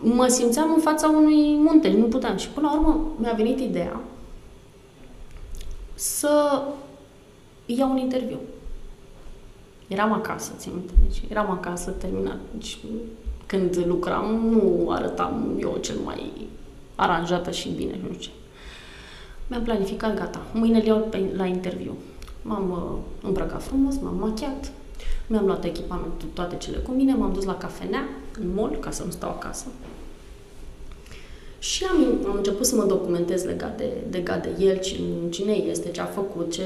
[0.00, 2.36] Mă simțeam în fața unui munte, nu puteam.
[2.36, 4.00] Și până la urmă mi-a venit ideea
[5.94, 6.62] să
[7.66, 8.38] iau un interviu.
[9.88, 10.92] Eram acasă, țin minte.
[11.02, 12.38] Deci eram acasă, terminat.
[12.52, 12.78] Deci
[13.50, 16.48] când lucram, nu arătam eu cel mai
[16.94, 18.30] aranjată și bine, nu știu ce.
[19.46, 21.96] Mi-am planificat, gata, mâine îl iau pe, la interviu.
[22.42, 24.72] M-am uh, îmbrăcat frumos, m-am machiat,
[25.26, 28.08] mi-am luat echipamentul, toate cele cu mine, m-am dus la cafenea,
[28.40, 29.66] în mall, ca să nu stau acasă.
[31.58, 34.78] Și am, am început să mă documentez legat de, legat de el,
[35.30, 36.62] cine este, ce a făcut, ce...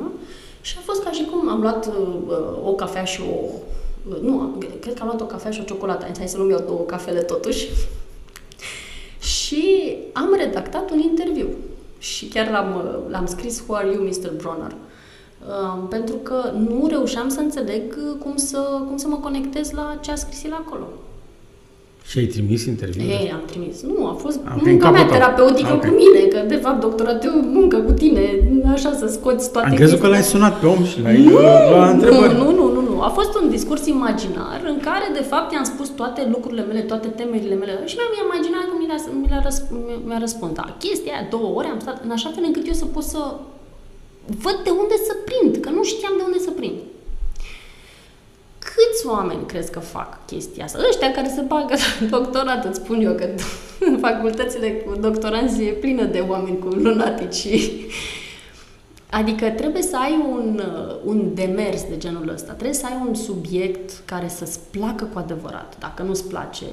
[0.00, 0.10] Uh,
[0.60, 1.94] și a fost ca și cum am luat uh,
[2.64, 3.48] o cafea și o
[4.22, 6.06] nu, cred că am luat o cafea și o ciocolată.
[6.18, 7.68] Hai să nu-mi iau două cafele totuși.
[9.20, 11.48] și am redactat un interviu.
[11.98, 14.32] Și chiar l-am, l-am scris Who are you, Mr.
[14.36, 14.74] Bronner?
[15.48, 17.82] Uh, pentru că nu reușeam să înțeleg
[18.18, 20.88] cum să, cum să mă conectez la ce a scris el acolo.
[22.08, 23.08] Și ai trimis interviul?
[23.08, 23.82] Ei, am trimis.
[23.82, 25.90] Nu, a fost a, munca mea terapeutică okay.
[25.90, 28.20] cu mine, că de fapt doctoratul muncă cu tine,
[28.72, 31.38] așa să scoți toate Am crezut că l-ai sunat pe om și l-ai nu,
[31.76, 32.34] la întrebări.
[32.34, 33.04] Nu, nu, nu, nu.
[33.04, 37.08] A fost un discurs imaginar în care de fapt i-am spus toate lucrurile mele, toate
[37.08, 40.52] temerile mele și mi-am imaginat că mi le-a, mi le-a răsp- mi-a răspuns.
[40.52, 43.34] Da, chestia aia, două ore am stat în așa fel încât eu să pot să
[44.44, 46.78] văd de unde să prind, că nu știam de unde să prind.
[48.58, 50.78] Câți oameni crezi că fac chestia asta?
[50.88, 53.28] Ăștia care se bagă la doctorat, îți spun eu că
[53.80, 57.70] în facultățile cu doctoranții e plină de oameni cu lunatici.
[59.10, 60.62] Adică trebuie să ai un,
[61.04, 65.76] un demers de genul ăsta, trebuie să ai un subiect care să-ți placă cu adevărat.
[65.78, 66.66] Dacă nu-ți place,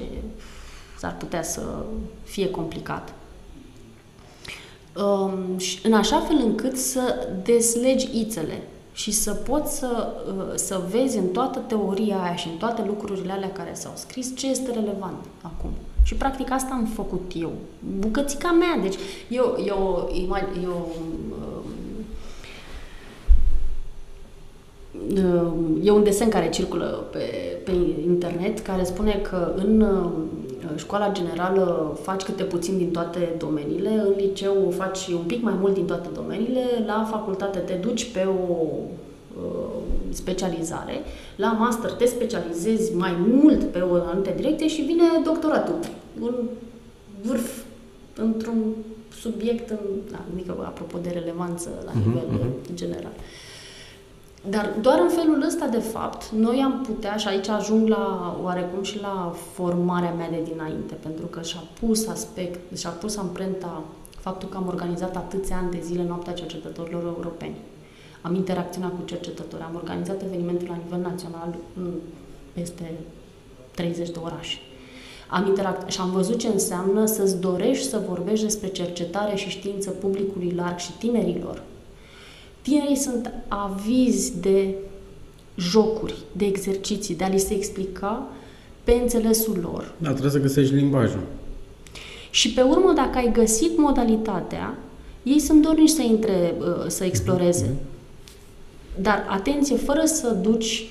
[0.98, 1.62] s-ar putea să
[2.24, 3.14] fie complicat.
[4.96, 8.62] Um, în așa fel încât să deslegi ițele
[8.92, 13.32] și să poți să, uh, să vezi în toată teoria aia și în toate lucrurile
[13.32, 15.70] alea care s-au scris ce este relevant acum.
[16.02, 17.52] Și practic asta am făcut eu.
[17.98, 18.78] Bucățica mea.
[18.82, 18.94] Deci
[19.28, 20.10] eu, eu,
[20.62, 21.34] eu um,
[25.82, 27.18] E un desen care circulă pe,
[27.64, 27.72] pe
[28.06, 30.10] internet care spune că în uh,
[30.76, 35.74] școala generală faci câte puțin din toate domeniile, în liceu faci un pic mai mult
[35.74, 38.66] din toate domeniile, la facultate te duci pe o
[39.36, 39.68] uh,
[40.08, 41.02] specializare,
[41.36, 45.74] la master te specializezi mai mult pe o anumită direcție și vine doctoratul,
[46.20, 46.34] un
[47.22, 47.62] vârf
[48.16, 48.74] într-un
[49.20, 49.78] subiect, în,
[50.10, 52.74] da, mică apropo de relevanță la uh-huh, nivel uh-huh.
[52.74, 53.12] general.
[54.50, 58.82] Dar doar în felul ăsta, de fapt, noi am putea, și aici ajung la oarecum
[58.82, 64.48] și la formarea mea de dinainte, pentru că și-a pus aspect, și-a pus amprenta faptul
[64.48, 67.56] că am organizat atâția ani de zile noaptea cercetătorilor europeni.
[68.22, 71.90] Am interacționat cu cercetători, am organizat evenimente la nivel național în
[72.52, 72.92] peste
[73.74, 74.58] 30 de orașe.
[75.28, 79.90] Am interact și am văzut ce înseamnă să-ți dorești să vorbești despre cercetare și știință
[79.90, 81.62] publicului larg și tinerilor,
[82.66, 84.74] Tinerii sunt avizi de
[85.56, 88.28] jocuri, de exerciții, de a li se explica
[88.84, 89.94] pe înțelesul lor.
[89.98, 91.20] Da, trebuie să găsești limbajul.
[92.30, 94.78] Și pe urmă, dacă ai găsit modalitatea,
[95.22, 97.66] ei sunt dornici să intre, uh, să exploreze.
[97.66, 99.00] Mm-hmm.
[99.00, 100.88] Dar, atenție, fără să duci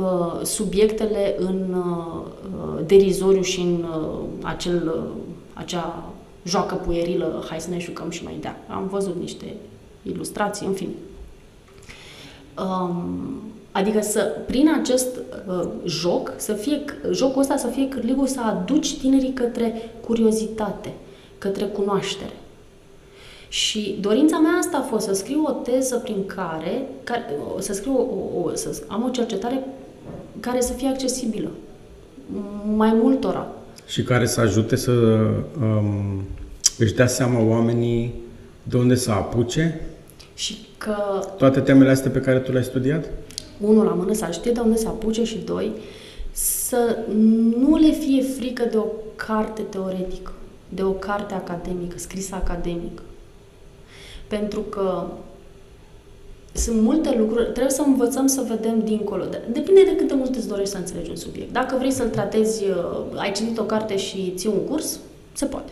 [0.00, 5.20] uh, subiectele în uh, derizoriu și în uh, acel, uh,
[5.54, 6.12] acea
[6.44, 8.64] joacă puierilă, hai să ne jucăm și mai dea.
[8.68, 9.54] Am văzut niște
[10.02, 10.92] ilustrații, în fine.
[12.58, 13.42] Um,
[13.72, 15.06] adică să, prin acest
[15.48, 20.92] uh, joc, să fie, jocul ăsta să fie cârligul să aduci tinerii către curiozitate,
[21.38, 22.32] către cunoaștere.
[23.48, 27.24] Și dorința mea asta a fost să scriu o teză prin care, care
[27.58, 29.64] să scriu o, o, să am o cercetare
[30.40, 31.50] care să fie accesibilă
[32.76, 33.48] mai multora.
[33.86, 34.92] Și care să ajute să
[35.60, 36.22] um,
[36.78, 38.14] își dea seama oamenii
[38.62, 39.80] de unde să apuce?
[40.40, 41.24] Și că...
[41.36, 43.04] Toate temele astea pe care tu le-ai studiat?
[43.60, 45.72] Unul la mână, să știe de unde să apuce și doi,
[46.32, 46.98] să
[47.58, 48.86] nu le fie frică de o
[49.16, 50.32] carte teoretică,
[50.68, 53.02] de o carte academică, scrisă academic.
[54.28, 55.06] Pentru că
[56.52, 59.24] sunt multe lucruri, trebuie să învățăm să vedem dincolo.
[59.52, 61.52] Depinde de cât de mult îți dorești să înțelegi un subiect.
[61.52, 64.98] Dacă vrei să-l tratezi, uh, ai citit o carte și ții un curs,
[65.32, 65.70] se poate.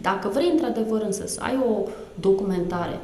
[0.00, 1.82] Dacă vrei într-adevăr însă să ai o
[2.20, 3.00] documentare,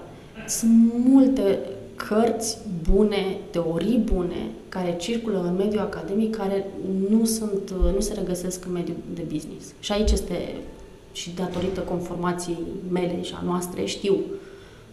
[0.49, 1.59] sunt multe
[1.97, 2.59] cărți
[2.90, 6.66] bune, teorii bune, care circulă în mediul academic, care
[7.11, 9.72] nu, sunt, uh, nu se regăsesc în mediul de business.
[9.80, 10.55] Și aici este,
[11.12, 12.59] și datorită conformației
[12.90, 14.16] mele și a noastre, știu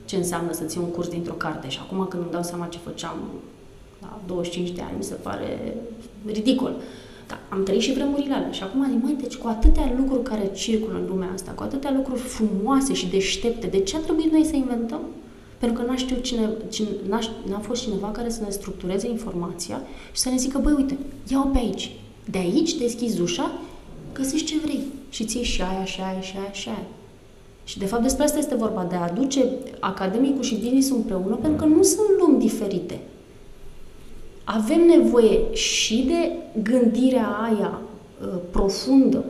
[0.05, 1.69] ce înseamnă să ții un curs dintr-o carte.
[1.69, 3.17] Și acum când îmi dau seama ce făceam
[4.01, 5.75] la 25 de ani, mi se pare
[6.25, 6.75] ridicol.
[7.27, 8.51] Dar am trăit și vremurile alea.
[8.51, 11.91] Și acum zic, măi, deci cu atâtea lucruri care circulă în lumea asta, cu atâtea
[11.95, 15.01] lucruri frumoase și deștepte, de ce a trebuit noi să inventăm?
[15.61, 19.81] Pentru că n-a, știut cine, cine, n-a, n-a fost cineva care să ne structureze informația
[20.11, 20.97] și să ne zică, băi, uite,
[21.27, 21.91] ia-o pe aici.
[22.29, 23.59] De aici deschizi ușa,
[24.13, 24.83] găsești ce vrei.
[25.09, 26.85] Și ții și aia, și aia, și aia, și aia.
[27.63, 29.45] Și de fapt despre asta este vorba, de a aduce
[29.79, 32.99] academicul și business împreună, pentru că nu sunt lumi diferite.
[34.43, 36.31] Avem nevoie și de
[36.71, 37.81] gândirea aia
[38.21, 39.23] uh, profundă,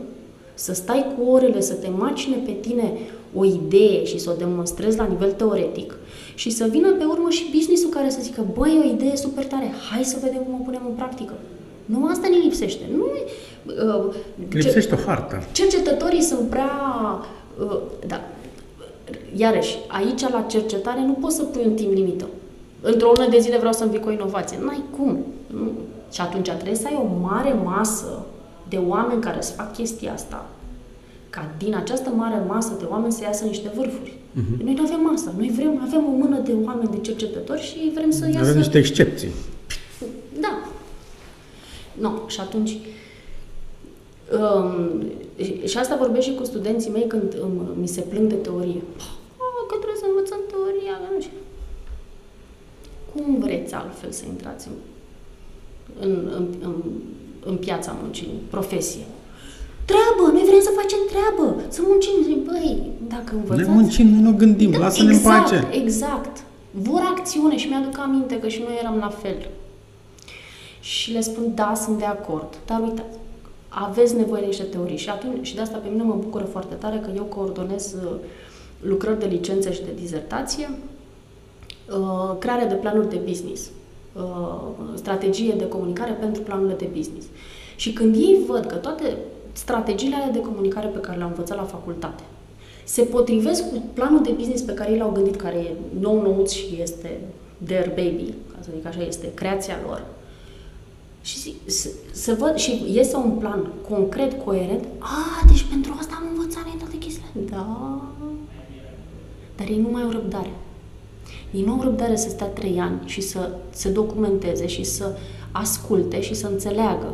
[0.54, 2.92] să stai cu orele, să te macine pe tine
[3.34, 5.96] o idee și să o demonstrezi la nivel teoretic
[6.34, 9.70] și să vină pe urmă și businessul care să zică, băi, o idee super tare,
[9.90, 11.32] hai să vedem cum o punem în practică.
[11.84, 12.84] Nu asta ne lipsește.
[12.96, 13.04] Nu,
[13.64, 14.14] uh,
[14.50, 15.42] lipsește o hartă.
[15.52, 16.70] Cercetătorii sunt prea
[17.60, 18.20] Uh, da.
[19.36, 22.26] Iarăși, aici la cercetare nu poți să pui un timp limită.
[22.80, 24.58] Într-o lună de zile vreau să-mi vii cu o inovație.
[24.64, 25.24] N-ai cum.
[25.46, 25.70] Nu.
[26.12, 28.24] Și atunci trebuie să ai o mare masă
[28.68, 30.46] de oameni care să fac chestia asta,
[31.34, 34.12] ca din această mare masă de oameni să iasă niște vârfuri.
[34.12, 34.64] Uh-huh.
[34.64, 35.34] Noi nu avem masă.
[35.36, 38.38] Noi vrem, avem o mână de oameni, de cercetători și vrem să iasă...
[38.38, 39.28] Avem niște excepții.
[40.40, 40.58] Da.
[42.00, 42.08] Nu.
[42.08, 42.28] No.
[42.28, 42.78] Și atunci,
[44.40, 45.02] Um,
[45.66, 48.82] și asta vorbesc și cu studenții mei când um, mi se plâng de teorie.
[49.68, 51.38] Că trebuie să învățăm teoria, nu știu.
[53.12, 54.74] Cum vreți altfel să intrați în,
[56.00, 56.74] în, în, în,
[57.44, 59.04] în piața muncii, în profesie?
[59.90, 62.12] Treabă, noi vrem să facem treabă, să muncim.
[62.22, 63.68] Zic, băi, dacă învățați...
[63.68, 65.78] Ne muncim, nu gândim, da, lasă-ne exact, în pace.
[65.82, 69.48] Exact, Vor acțiune și mi-aduc aminte că și noi eram la fel.
[70.80, 73.16] Și le spun, da, sunt de acord, dar uitați,
[73.68, 74.96] aveți nevoie de niște teorii.
[74.96, 78.10] Și, atunci, și de asta pe mine mă bucură foarte tare că eu coordonez uh,
[78.80, 80.70] lucrări de licență și de dizertație,
[81.98, 83.70] uh, crearea de planuri de business,
[84.12, 84.60] uh,
[84.94, 87.26] strategie de comunicare pentru planurile de business.
[87.76, 89.16] Și când ei văd că toate
[89.52, 92.22] strategiile alea de comunicare pe care le-au învățat la facultate
[92.84, 96.50] se potrivesc cu planul de business pe care ei l-au gândit, care e nou nouț
[96.50, 97.20] și este
[97.64, 100.04] their baby, ca să zic așa, este creația lor,
[101.22, 104.84] și să, să văd și iese un plan concret, coerent.
[104.98, 107.28] A, deci pentru asta am învățat în toate chestiile.
[107.50, 108.00] Da.
[109.56, 110.50] Dar ei nu mai au răbdare.
[111.50, 115.16] Ei nu au răbdare să stea trei ani și să se documenteze și să
[115.52, 117.12] asculte și să înțeleagă.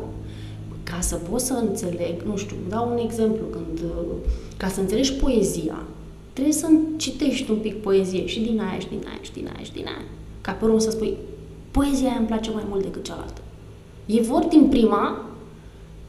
[0.91, 3.80] Ca să poți să înțeleg, nu știu, dau un exemplu, când,
[4.57, 5.82] ca să înțelegi poezia,
[6.32, 6.66] trebuie să
[6.97, 9.86] citești un pic poezie și din aia, și din aia, și din aia, și din
[9.86, 10.05] aia.
[10.41, 11.16] Ca pe urmă să spui,
[11.70, 13.41] poezia aia îmi place mai mult decât cealaltă.
[14.07, 15.24] Ei vor din prima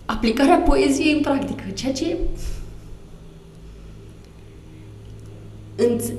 [0.06, 2.18] aplicarea poeziei în practică, ceea ce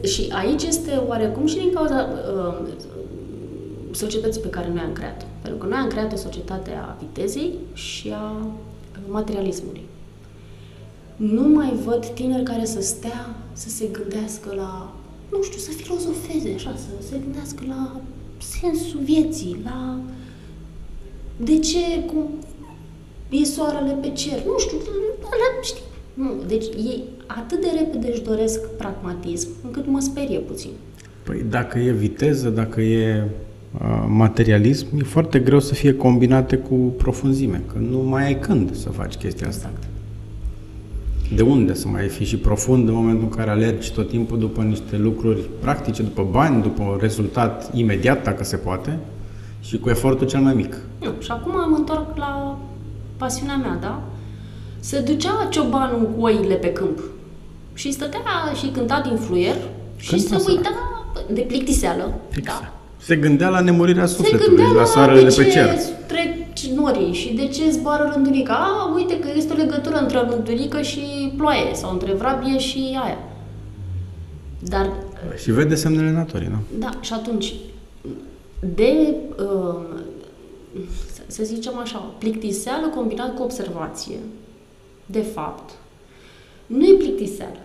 [0.03, 2.69] și aici este oarecum și din cauza uh,
[3.93, 7.55] societății pe care noi am creat Pentru că noi am creat o societate a vitezei
[7.73, 8.47] și a
[9.09, 9.83] materialismului.
[11.17, 14.95] Nu mai văd tineri care să stea, să se gândească la,
[15.31, 18.01] nu știu, să filozofeze așa, să se gândească la
[18.39, 20.01] sensul vieții, la
[21.37, 22.29] de ce cum
[23.29, 24.45] e soarele pe cer?
[24.47, 24.77] Nu știu,
[25.21, 25.83] la, știi.
[26.15, 30.71] Nu, deci ei atât de repede își doresc pragmatism, încât mă sperie puțin.
[31.23, 33.29] Păi dacă e viteză, dacă e
[34.07, 38.89] materialism, e foarte greu să fie combinate cu profunzime, că nu mai ai când să
[38.89, 39.71] faci chestia asta.
[39.73, 39.89] Exact.
[41.35, 44.63] De unde să mai fi și profund în momentul în care alergi tot timpul după
[44.63, 48.99] niște lucruri practice, după bani, după un rezultat imediat, dacă se poate,
[49.61, 50.77] și cu efortul cel mai mic.
[51.01, 52.59] Nu, și acum mă întorc la
[53.17, 54.03] pasiunea mea, da?
[54.81, 56.99] Se ducea ciobanul cu oile pe câmp
[57.75, 58.21] și stătea
[58.55, 59.57] și cânta din fluier
[59.97, 60.71] și se uita
[61.33, 62.15] de plictiseală.
[62.43, 62.80] Da.
[63.03, 65.75] Se gândea la nemurirea sufletului, la soarele de pe cer.
[66.07, 66.41] trec
[66.75, 68.55] norii și de ce zboară rândulica.
[68.55, 73.19] A, uite că este o legătură între rândulică și ploaie sau între vrabie și aia.
[74.59, 74.93] Dar...
[75.37, 76.79] Și vede semnele naturii, nu?
[76.79, 77.55] Da, și atunci,
[78.75, 79.81] de, uh,
[81.27, 84.17] să zicem așa, plictiseală combinat cu observație,
[85.07, 85.71] de fapt,
[86.67, 87.59] nu e plictiseală,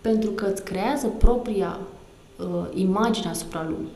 [0.00, 1.78] pentru că îți creează propria
[2.38, 3.95] uh, imagine asupra lumii.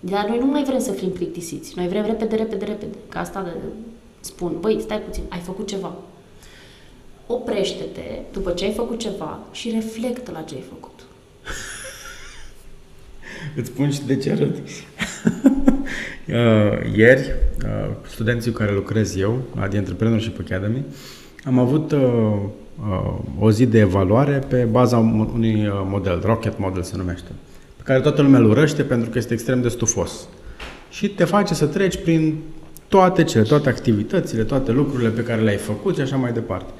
[0.00, 1.72] Dar noi nu mai vrem să fim plictisiți.
[1.76, 2.96] Noi vrem repede, repede, repede.
[3.08, 3.50] Ca asta de,
[4.20, 5.96] spun, băi, stai puțin, ai făcut ceva.
[7.26, 11.00] Oprește-te după ce ai făcut ceva și reflectă la ce ai făcut.
[13.56, 14.56] Îți spun și de ce arăt.
[16.28, 17.32] Uh, ieri,
[17.64, 20.84] uh, studenții cu care lucrez eu, la The Entrepreneurship Academy,
[21.44, 22.00] am avut uh,
[23.38, 27.28] o zi de evaluare pe baza unui model, Rocket Model se numește
[27.88, 30.28] care toată lumea îl urăște pentru că este extrem de stufos.
[30.90, 32.38] Și te face să treci prin
[32.88, 36.72] toate cele, toate activitățile, toate lucrurile pe care le-ai făcut și așa mai departe.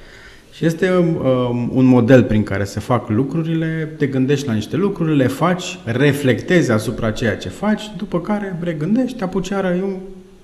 [0.52, 5.16] Și este um, un model prin care se fac lucrurile, te gândești la niște lucruri,
[5.16, 9.96] le faci, reflectezi asupra ceea ce faci, după care regândești, te apuci iară, e un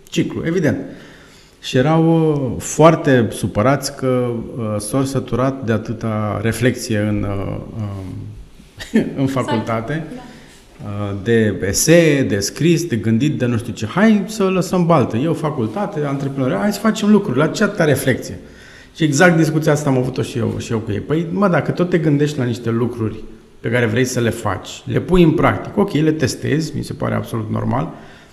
[0.09, 0.79] ciclu, evident.
[1.61, 7.57] Și erau uh, foarte supărați că uh, s-au săturat de atâta reflexie în, uh,
[8.95, 9.93] uh, în facultate.
[9.93, 10.17] Exact.
[10.17, 10.34] Da Uh,
[11.23, 13.87] de esee, de scris, de gândit, de nu știu ce.
[13.87, 15.17] Hai să lăsăm baltă.
[15.17, 17.39] Eu, facultate, antreprenori, hai să facem lucruri.
[17.39, 18.39] La ce atâta reflexie?
[18.97, 21.01] Și exact discuția asta am avut-o și eu, și eu cu ei.
[21.01, 23.25] Păi, mă, dacă tot te gândești la niște lucruri
[23.61, 26.93] pe care vrei să le faci, le pui în practic, ok, le testezi, mi se
[26.93, 27.93] pare absolut normal,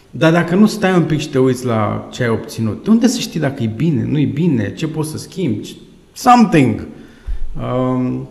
[0.10, 3.08] dar dacă nu stai un pic și te uiți la ce ai obținut, de unde
[3.08, 5.76] să știi dacă e bine, nu e bine, ce poți să schimbi?
[6.14, 6.88] Something!
[7.62, 8.28] Um,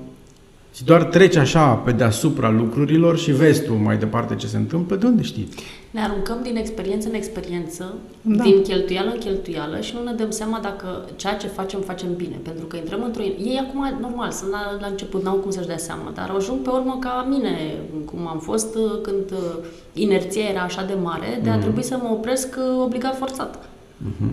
[0.74, 4.96] și doar treci așa pe deasupra lucrurilor și vezi tu mai departe ce se întâmplă,
[4.96, 5.48] de unde știi?
[5.90, 8.42] Ne aruncăm din experiență în experiență, da.
[8.42, 12.36] din cheltuială în cheltuială și nu ne dăm seama dacă ceea ce facem, facem bine.
[12.42, 13.22] Pentru că intrăm într-o...
[13.22, 16.70] Ei acum, normal, sunt la, la început, n-au cum să-și dea seama, dar ajung pe
[16.70, 21.50] urmă ca mine, cum am fost uh, când uh, inerția era așa de mare, de
[21.50, 21.60] a mm-hmm.
[21.60, 23.58] trebui să mă opresc uh, obligat forțat.
[23.58, 24.32] Mm-hmm.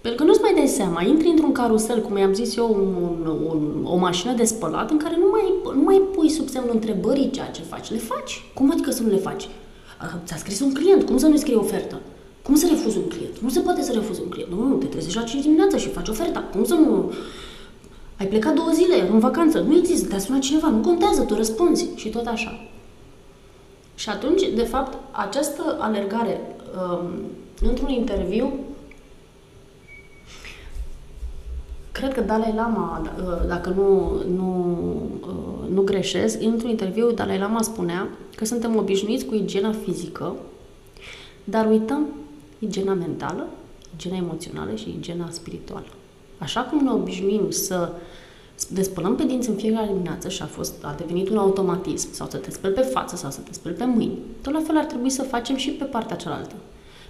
[0.00, 3.84] Pentru că nu-ți mai dai seama, intri într-un carusel, cum i-am zis eu, un, un,
[3.84, 7.46] o mașină de spălat, în care nu mai, nu mai pui sub semnul întrebării ceea
[7.46, 7.90] ce faci.
[7.90, 8.44] Le faci.
[8.54, 9.48] Cum adică să nu le faci?
[10.24, 12.00] Ți-a scris un client, cum să nu scrie ofertă?
[12.42, 13.38] Cum să refuzi un client?
[13.38, 14.50] Nu se poate să refuzi un client.
[14.50, 16.40] Nu, nu, te trezești la 5 dimineața și faci oferta.
[16.52, 17.12] Cum să nu...
[18.18, 21.88] Ai plecat două zile în vacanță, nu există, te-a sunat cineva, nu contează, tu răspunzi
[21.94, 22.68] și tot așa.
[23.94, 27.08] Și atunci, de fapt, această alergare um,
[27.68, 28.52] într-un interviu
[31.98, 34.76] cred că Dalai Lama, uh, dacă nu, nu,
[35.20, 40.36] uh, nu greșesc, într-un interviu Dalai Lama spunea că suntem obișnuiți cu igiena fizică,
[41.44, 42.06] dar uităm
[42.58, 43.46] igiena mentală,
[43.94, 45.86] igiena emoțională și igiena spirituală.
[46.38, 47.92] Așa cum ne obișnuim să
[48.68, 52.36] despălăm pe dinți în fiecare dimineață și a, fost, a devenit un automatism, sau să
[52.36, 55.10] te speli pe față sau să te speli pe mâini, tot la fel ar trebui
[55.10, 56.54] să facem și pe partea cealaltă.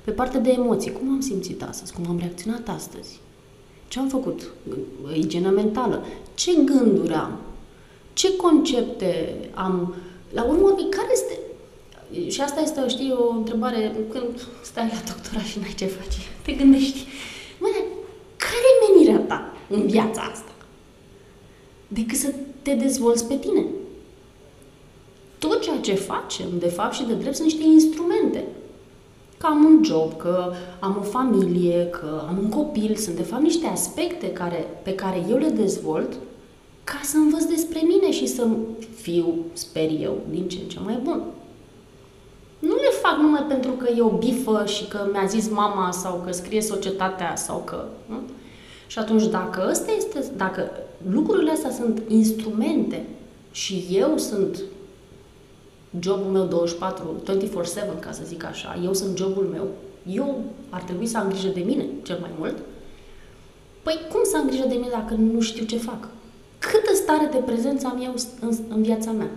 [0.04, 3.20] Pe partea de emoții, cum am simțit astăzi, cum am reacționat astăzi,
[3.88, 4.50] ce am făcut?
[5.14, 6.06] Igiena mentală.
[6.34, 7.38] Ce gânduri am?
[8.12, 9.94] Ce concepte am?
[10.32, 11.38] La urmă, care este...
[12.30, 16.18] Și asta este, știi, o întrebare când stai la doctorat și n-ai ce face.
[16.42, 17.06] Te gândești,
[17.58, 17.68] mă,
[18.36, 20.52] care e menirea ta în viața asta?
[21.88, 23.66] Decât să te dezvolți pe tine.
[25.38, 28.44] Tot ceea ce facem, de fapt și de drept, sunt niște instrumente
[29.38, 33.42] că am un job, că am o familie, că am un copil, sunt de fapt
[33.42, 36.12] niște aspecte care, pe care eu le dezvolt
[36.84, 38.46] ca să învăț despre mine și să
[39.00, 41.22] fiu, sper eu, din ce în ce mai bun.
[42.58, 46.22] Nu le fac numai pentru că e o bifă și că mi-a zis mama sau
[46.24, 47.84] că scrie societatea sau că...
[48.06, 48.16] Nu?
[48.86, 50.70] Și atunci dacă ăsta este, dacă
[51.10, 53.06] lucrurile astea sunt instrumente
[53.50, 54.62] și eu sunt
[56.00, 57.22] jobul meu 24,
[57.96, 59.66] 24-7, ca să zic așa, eu sunt jobul meu,
[60.14, 62.56] eu ar trebui să am grijă de mine cel mai mult,
[63.82, 66.08] păi cum să am grijă de mine dacă nu știu ce fac?
[66.58, 69.30] Câtă stare de prezență am eu în, în viața mea?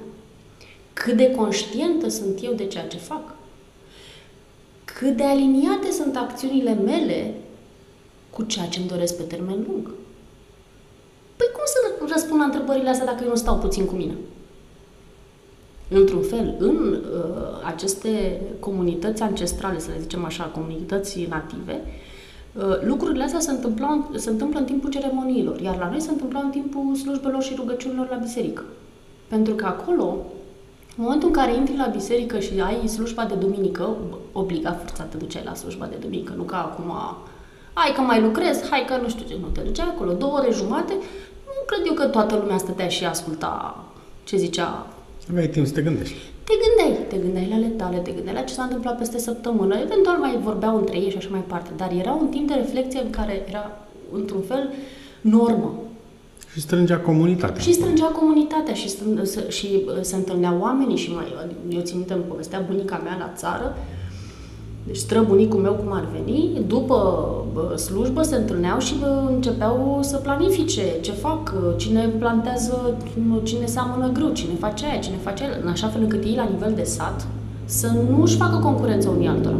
[0.93, 3.21] Cât de conștientă sunt eu de ceea ce fac?
[5.01, 7.33] cât de aliniate sunt acțiunile mele
[8.29, 9.91] cu ceea ce îmi doresc pe termen lung.
[11.35, 14.15] Păi cum să răspund la întrebările astea dacă eu nu stau puțin cu mine?
[15.93, 21.81] Într-un fel, în uh, aceste comunități ancestrale, să le zicem așa, comunități native,
[22.53, 26.39] uh, lucrurile astea se întâmplă, se întâmplă în timpul ceremoniilor, iar la noi se întâmplă
[26.43, 28.63] în timpul slujbelor și rugăciunilor la biserică.
[29.27, 30.17] Pentru că acolo,
[30.97, 33.95] în momentul în care intri la biserică și ai slujba de duminică,
[34.31, 36.91] obligat forțat te duceai la slujba de duminică, nu ca acum,
[37.73, 40.51] hai că mai lucrez, hai că nu știu ce, nu te duceai acolo, două ore
[40.51, 40.93] jumate,
[41.45, 43.83] nu cred eu că toată lumea stătea și asculta
[44.23, 44.87] ce zicea
[45.31, 46.15] Aveai timp să te gândești.
[46.43, 49.75] te gândeai, te gândeai la ale tale, te gândeai la ce s-a întâmplat peste săptămână,
[49.85, 53.01] eventual mai vorbeau între ei și așa mai departe, dar era un timp de reflexie
[53.01, 53.79] în care era,
[54.13, 54.69] într-un fel,
[55.21, 55.73] normă.
[56.53, 57.61] Și strângea comunitatea.
[57.61, 61.25] Și strângea comunitatea și, strân, să- și uh, se întâlneau oamenii și mai,
[61.69, 63.77] eu țin minte, îmi povestea bunica mea la țară,
[64.85, 70.17] deci străbunicul meu cum ar veni, după bă, slujbă se întâlneau și bă, începeau să
[70.17, 72.97] planifice ce fac, cine plantează,
[73.43, 76.49] cine seamănă grâu, cine face aia, cine face aia, în așa fel încât ei la
[76.51, 77.27] nivel de sat
[77.65, 79.55] să nu își facă concurență unii altora.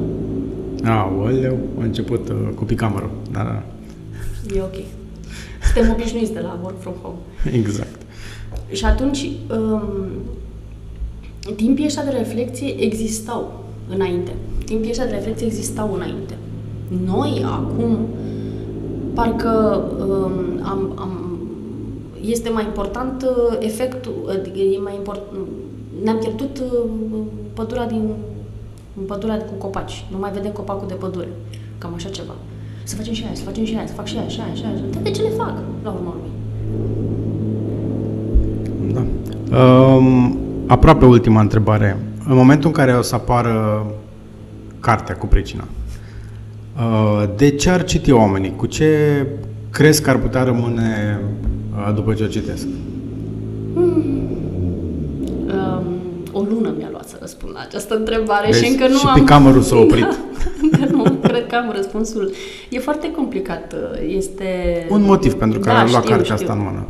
[0.84, 3.11] Aoleu, a început uh, cu picamărul.
[3.31, 3.64] Da, da,
[4.56, 4.76] E ok.
[5.73, 7.18] Suntem obișnuiți de la work from home.
[7.61, 8.02] exact.
[8.72, 9.81] Și atunci, um,
[11.56, 14.31] timpii ăștia de reflexie existau înainte.
[14.66, 16.38] Timpii ăștia de reflexie existau înainte.
[17.06, 17.98] Noi, acum,
[19.14, 20.34] parcă um,
[20.64, 21.40] am, am,
[22.22, 25.28] este mai important uh, efectul, adică e mai important,
[26.04, 26.90] ne-am pierdut uh,
[27.54, 28.10] pădurea din
[29.06, 30.06] pădurea cu copaci.
[30.12, 31.28] Nu mai vedem copacul de pădure.
[31.78, 32.34] Cam așa ceva.
[32.84, 34.64] Să facem și aia, să facem și aia, să fac și aia, și aia, și
[34.66, 34.76] aia.
[34.94, 36.32] Dar de ce le fac, la urmă urmei?
[38.94, 39.04] Da.
[39.96, 42.00] Um, aproape ultima întrebare.
[42.28, 43.86] În momentul în care o să apară
[44.82, 45.68] cartea cu pricina,
[46.78, 48.56] uh, de ce ar citi oamenii?
[48.56, 49.26] Cu ce
[49.70, 51.20] crezi că ar putea rămâne
[51.76, 52.68] uh, după ce o citesc?
[53.76, 54.24] Um,
[56.32, 58.64] o lună mi-a luat să răspund la această întrebare Vezi?
[58.64, 59.20] și încă nu și am...
[59.20, 60.20] picamărul s-a oprit.
[60.62, 62.32] încă nu cred că am răspunsul.
[62.70, 63.76] E foarte complicat.
[64.08, 64.45] Este...
[64.90, 66.48] Un motiv pentru care da, am luat știu, cartea știu.
[66.48, 66.88] asta în mână.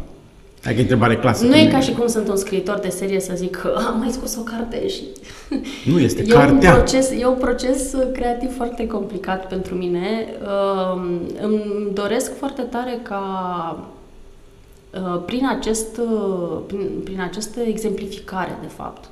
[0.63, 1.47] Adică e întrebare clasică.
[1.49, 4.09] Nu e ca și cum sunt un scriitor de serie să zic că am mai
[4.11, 5.03] scos o carte și...
[5.91, 6.73] Nu este E un, cartea.
[6.73, 10.27] proces, e un proces creativ foarte complicat pentru mine.
[10.41, 13.89] Um, Îmi doresc foarte tare ca
[14.93, 19.09] uh, prin, acest, uh, prin, prin această exemplificare, de fapt,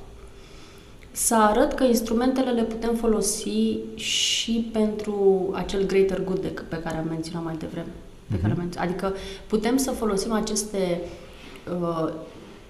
[1.12, 6.96] să arăt că instrumentele le putem folosi și pentru acel greater good de, pe care
[6.96, 7.92] am menționat mai devreme.
[8.30, 8.88] Pe care am menționat.
[8.88, 9.14] Adică
[9.46, 11.08] putem să folosim aceste uh,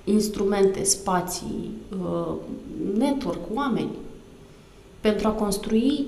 [0.04, 1.70] instrumente, spații,
[2.02, 2.32] uh,
[2.98, 3.90] network, oameni,
[5.00, 6.06] pentru a construi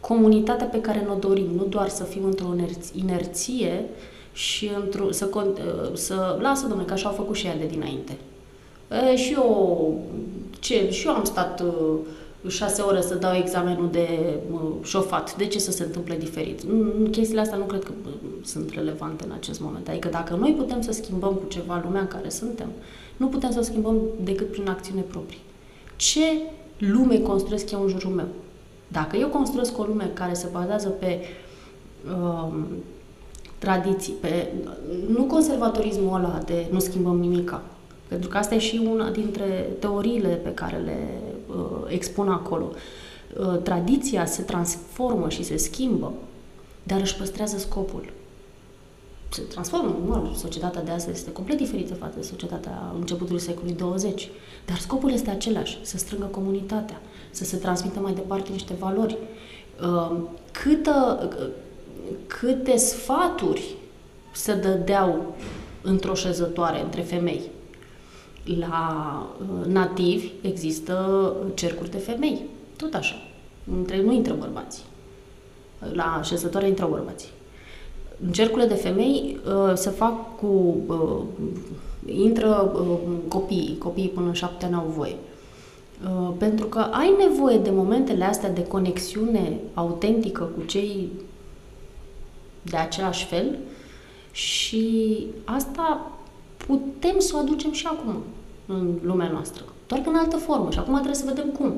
[0.00, 3.84] comunitatea pe care ne-o dorim, nu doar să fim într-o inerț- inerție
[4.32, 8.16] și într-o, să, con- uh, să lasă, domnule, că așa au făcut și ele dinainte.
[9.12, 10.00] E, și eu,
[10.58, 11.94] ce, și eu am stat uh,
[12.46, 14.08] șase ore să dau examenul de
[14.52, 15.36] uh, șofat.
[15.36, 16.62] De ce să se întâmple diferit?
[16.64, 18.12] Mm, Chestiile astea nu cred că uh,
[18.44, 19.88] sunt relevante în acest moment.
[19.88, 22.68] Adică dacă noi putem să schimbăm cu ceva lumea în care suntem,
[23.16, 25.38] nu putem să o schimbăm decât prin acțiune proprie.
[25.96, 26.20] Ce
[26.78, 28.28] lume construiesc eu în jurul meu?
[28.88, 31.18] Dacă eu construiesc o lume care se bazează pe
[32.14, 32.66] um,
[33.58, 34.52] tradiții, pe
[35.08, 37.62] nu conservatorismul ăla de nu schimbăm nimica,
[38.08, 41.27] pentru că asta e și una dintre teoriile pe care le uh,
[41.88, 42.70] expun acolo.
[43.36, 46.12] Uh, tradiția se transformă și se schimbă,
[46.82, 48.12] dar își păstrează scopul.
[49.28, 54.30] Se transformă, normal, societatea de astăzi este complet diferită față de societatea începutului secolului 20,
[54.66, 57.00] dar scopul este același, să strângă comunitatea,
[57.30, 59.18] să se transmită mai departe niște valori.
[59.82, 60.16] Uh,
[60.52, 61.28] câtă,
[62.26, 63.74] câte sfaturi
[64.32, 65.34] se dădeau
[65.82, 67.50] într-o șezătoare între femei.
[68.56, 72.40] La uh, nativi există cercuri de femei,
[72.76, 73.14] tot așa.
[73.76, 74.82] Între, nu intră bărbații.
[75.92, 77.28] La șezătoare intră bărbații.
[78.24, 80.76] În cercurile de femei uh, se fac cu...
[80.86, 81.22] Uh,
[82.06, 82.98] intră uh,
[83.28, 85.16] copiii, copiii până în șapte ani au voie.
[86.04, 91.08] Uh, pentru că ai nevoie de momentele astea de conexiune autentică cu cei
[92.62, 93.58] de același fel
[94.32, 96.10] și asta
[96.66, 98.22] putem să o aducem și acum
[98.68, 100.70] în lumea noastră, doar că în altă formă.
[100.70, 101.74] Și acum trebuie să vedem cum.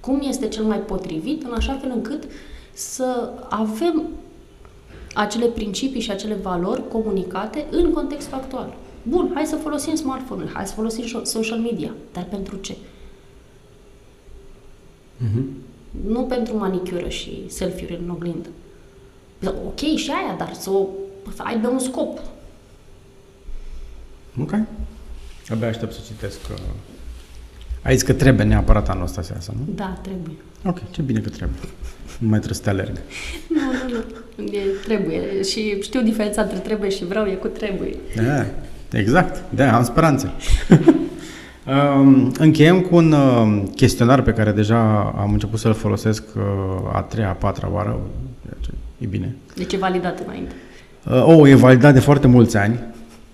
[0.00, 2.24] Cum este cel mai potrivit, în așa fel încât
[2.72, 4.02] să avem
[5.14, 8.74] acele principii și acele valori comunicate în contextul actual.
[9.02, 12.76] Bun, hai să folosim smartphone-ul, hai să folosim social media, dar pentru ce?
[15.16, 15.50] Mhm.
[16.06, 18.48] Nu pentru manicură și selfie-uri în oglindă.
[19.46, 20.86] Ok, și aia, dar să, o,
[21.34, 22.18] să aibă un scop.
[24.40, 24.50] Ok.
[25.52, 26.38] Abia aștept să citesc.
[26.50, 26.56] Uh...
[27.82, 29.72] Ai zis că trebuie neapărat anul ăsta seara, nu?
[29.74, 30.34] Da, trebuie.
[30.64, 31.58] Ok, ce bine că trebuie.
[32.18, 32.98] Nu mai trebuie să te alerg.
[33.48, 34.04] Nu, nu,
[34.36, 34.52] nu.
[34.52, 35.42] E, trebuie.
[35.42, 37.96] Și știu diferența între trebuie și vreau, e cu trebuie.
[38.16, 38.46] Da,
[38.98, 39.54] exact.
[39.54, 40.30] Da, am speranțe.
[41.66, 44.78] Um, încheiem cu un uh, chestionar pe care deja
[45.18, 46.42] am început să-l folosesc uh,
[46.92, 48.00] a treia, a patra oară.
[48.98, 49.36] E bine.
[49.56, 50.54] Deci e validat înainte.
[51.06, 52.78] Uh, oh, e validat de foarte mulți ani.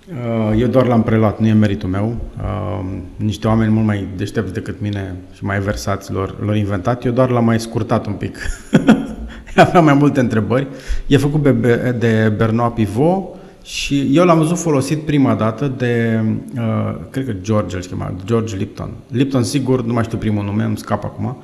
[0.09, 2.15] Uh, eu doar l-am preluat, nu e meritul meu.
[2.37, 7.05] Uh, niște oameni mult mai deștepți decât mine și mai versați lor, lor inventat.
[7.05, 8.37] Eu doar l-am mai scurtat un pic.
[9.55, 10.67] Aveam mai multe întrebări.
[11.07, 11.43] E făcut
[11.99, 16.23] de Bernard Pivot și eu l-am văzut folosit prima dată de,
[16.55, 18.89] uh, cred că George îl chema, George Lipton.
[19.07, 21.37] Lipton, sigur, nu mai știu primul nume, îmi scap acum.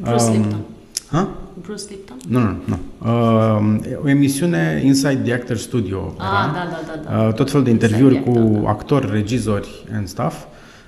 [0.00, 0.60] Bruce um, Lipton.
[1.10, 1.28] Ha?
[1.62, 2.16] Bruce Lipton?
[2.28, 2.78] Nu, nu, nu.
[2.98, 6.14] Uh, o emisiune Inside the Actor Studio.
[6.18, 7.16] Ah, era, da, da, da.
[7.16, 7.26] da.
[7.26, 8.68] Uh, tot felul de interviuri cu actor, da.
[8.70, 10.34] actori, regizori and stuff.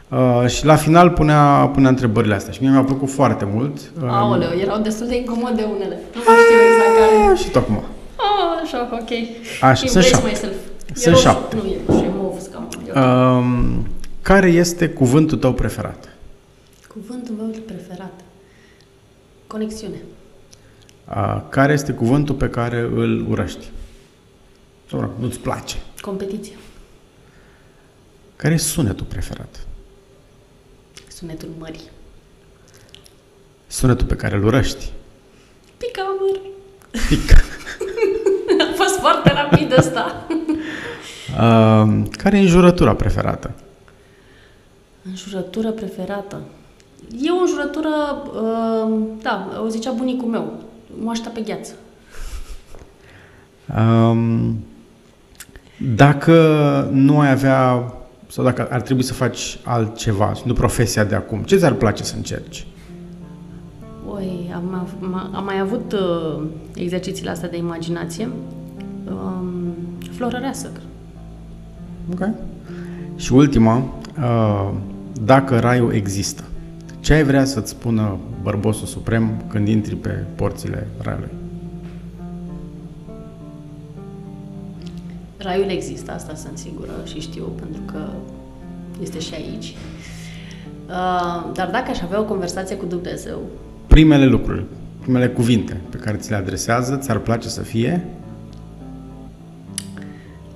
[0.08, 3.78] Uh, și la final punea, punea întrebările astea și mie mi-a plăcut foarte mult.
[4.02, 5.98] Uh, Aoleu, erau destul de incomode unele.
[6.14, 7.36] Nu mai știu exact care.
[7.36, 7.82] Și tocmai.
[8.16, 9.10] Oh, așa, ok.
[9.60, 10.28] Așa, sunt șapte.
[10.28, 10.54] Myself.
[10.94, 11.56] Sunt roșu, șapte.
[11.56, 12.68] Nu, e roșu, e mov, scam.
[13.36, 13.86] Um,
[14.22, 16.08] care este cuvântul tău preferat?
[16.88, 17.95] Cuvântul meu preferat?
[19.56, 20.00] Conexiune.
[21.08, 23.70] Uh, care este cuvântul pe care îl urăști?
[24.90, 25.76] Sau nu-ți place?
[26.00, 26.56] Competiție.
[28.36, 29.66] Care e sunetul preferat?
[31.08, 31.90] Sunetul mării.
[33.66, 34.92] Sunetul pe care îl urăști?
[35.76, 36.40] Picamăr.
[37.08, 37.30] Pic.
[38.70, 40.26] A fost foarte rapid ăsta.
[41.40, 43.54] uh, care e înjurătura preferată?
[45.02, 46.42] Înjurătură preferată?
[47.22, 50.52] E o înjurătură, uh, da, o zicea bunicul meu,
[51.00, 51.72] moașta pe gheață.
[53.78, 54.56] Um,
[55.94, 56.38] dacă
[56.92, 57.92] nu ai avea,
[58.28, 62.16] sau dacă ar trebui să faci altceva, nu profesia de acum, ce ți-ar place să
[62.16, 62.66] încerci?
[64.08, 64.88] Oi, am,
[65.34, 66.42] am mai avut uh,
[66.74, 68.28] exercițiile astea de imaginație.
[69.08, 69.74] Um,
[70.10, 70.70] florăreasă.
[72.12, 72.28] Ok.
[73.16, 73.76] Și ultima,
[74.18, 74.70] uh,
[75.24, 76.42] dacă raiul există,
[77.06, 81.30] ce ai vrea să-ți spună bărbosul suprem când intri pe porțile raiului?
[85.36, 88.08] Raiul există, asta sunt sigură și știu, pentru că
[89.02, 89.74] este și aici.
[90.86, 93.38] Uh, dar dacă aș avea o conversație cu Dumnezeu...
[93.86, 94.64] Primele lucruri,
[95.00, 98.04] primele cuvinte pe care ți le adresează, ți-ar place să fie?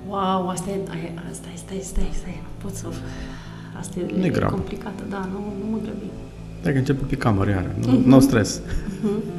[0.08, 0.80] Wow, asta e,
[1.30, 2.86] asta e, stai, stai, stai, nu pot să...
[3.78, 6.29] Asta e, nu e complicată, da, nu, nu mă grăbi.
[6.62, 8.04] Dacă începe picamără iară, nu, uh-huh.
[8.04, 8.60] no stres.
[8.60, 9.38] Uh-huh.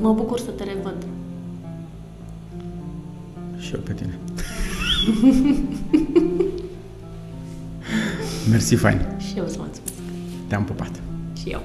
[0.00, 1.06] Mă bucur să te revăd.
[3.58, 4.18] Și eu pe tine.
[8.50, 9.00] Mersi fain.
[9.18, 9.92] Și eu îți mulțumesc.
[10.46, 11.00] Te-am pupat.
[11.40, 11.62] Și eu.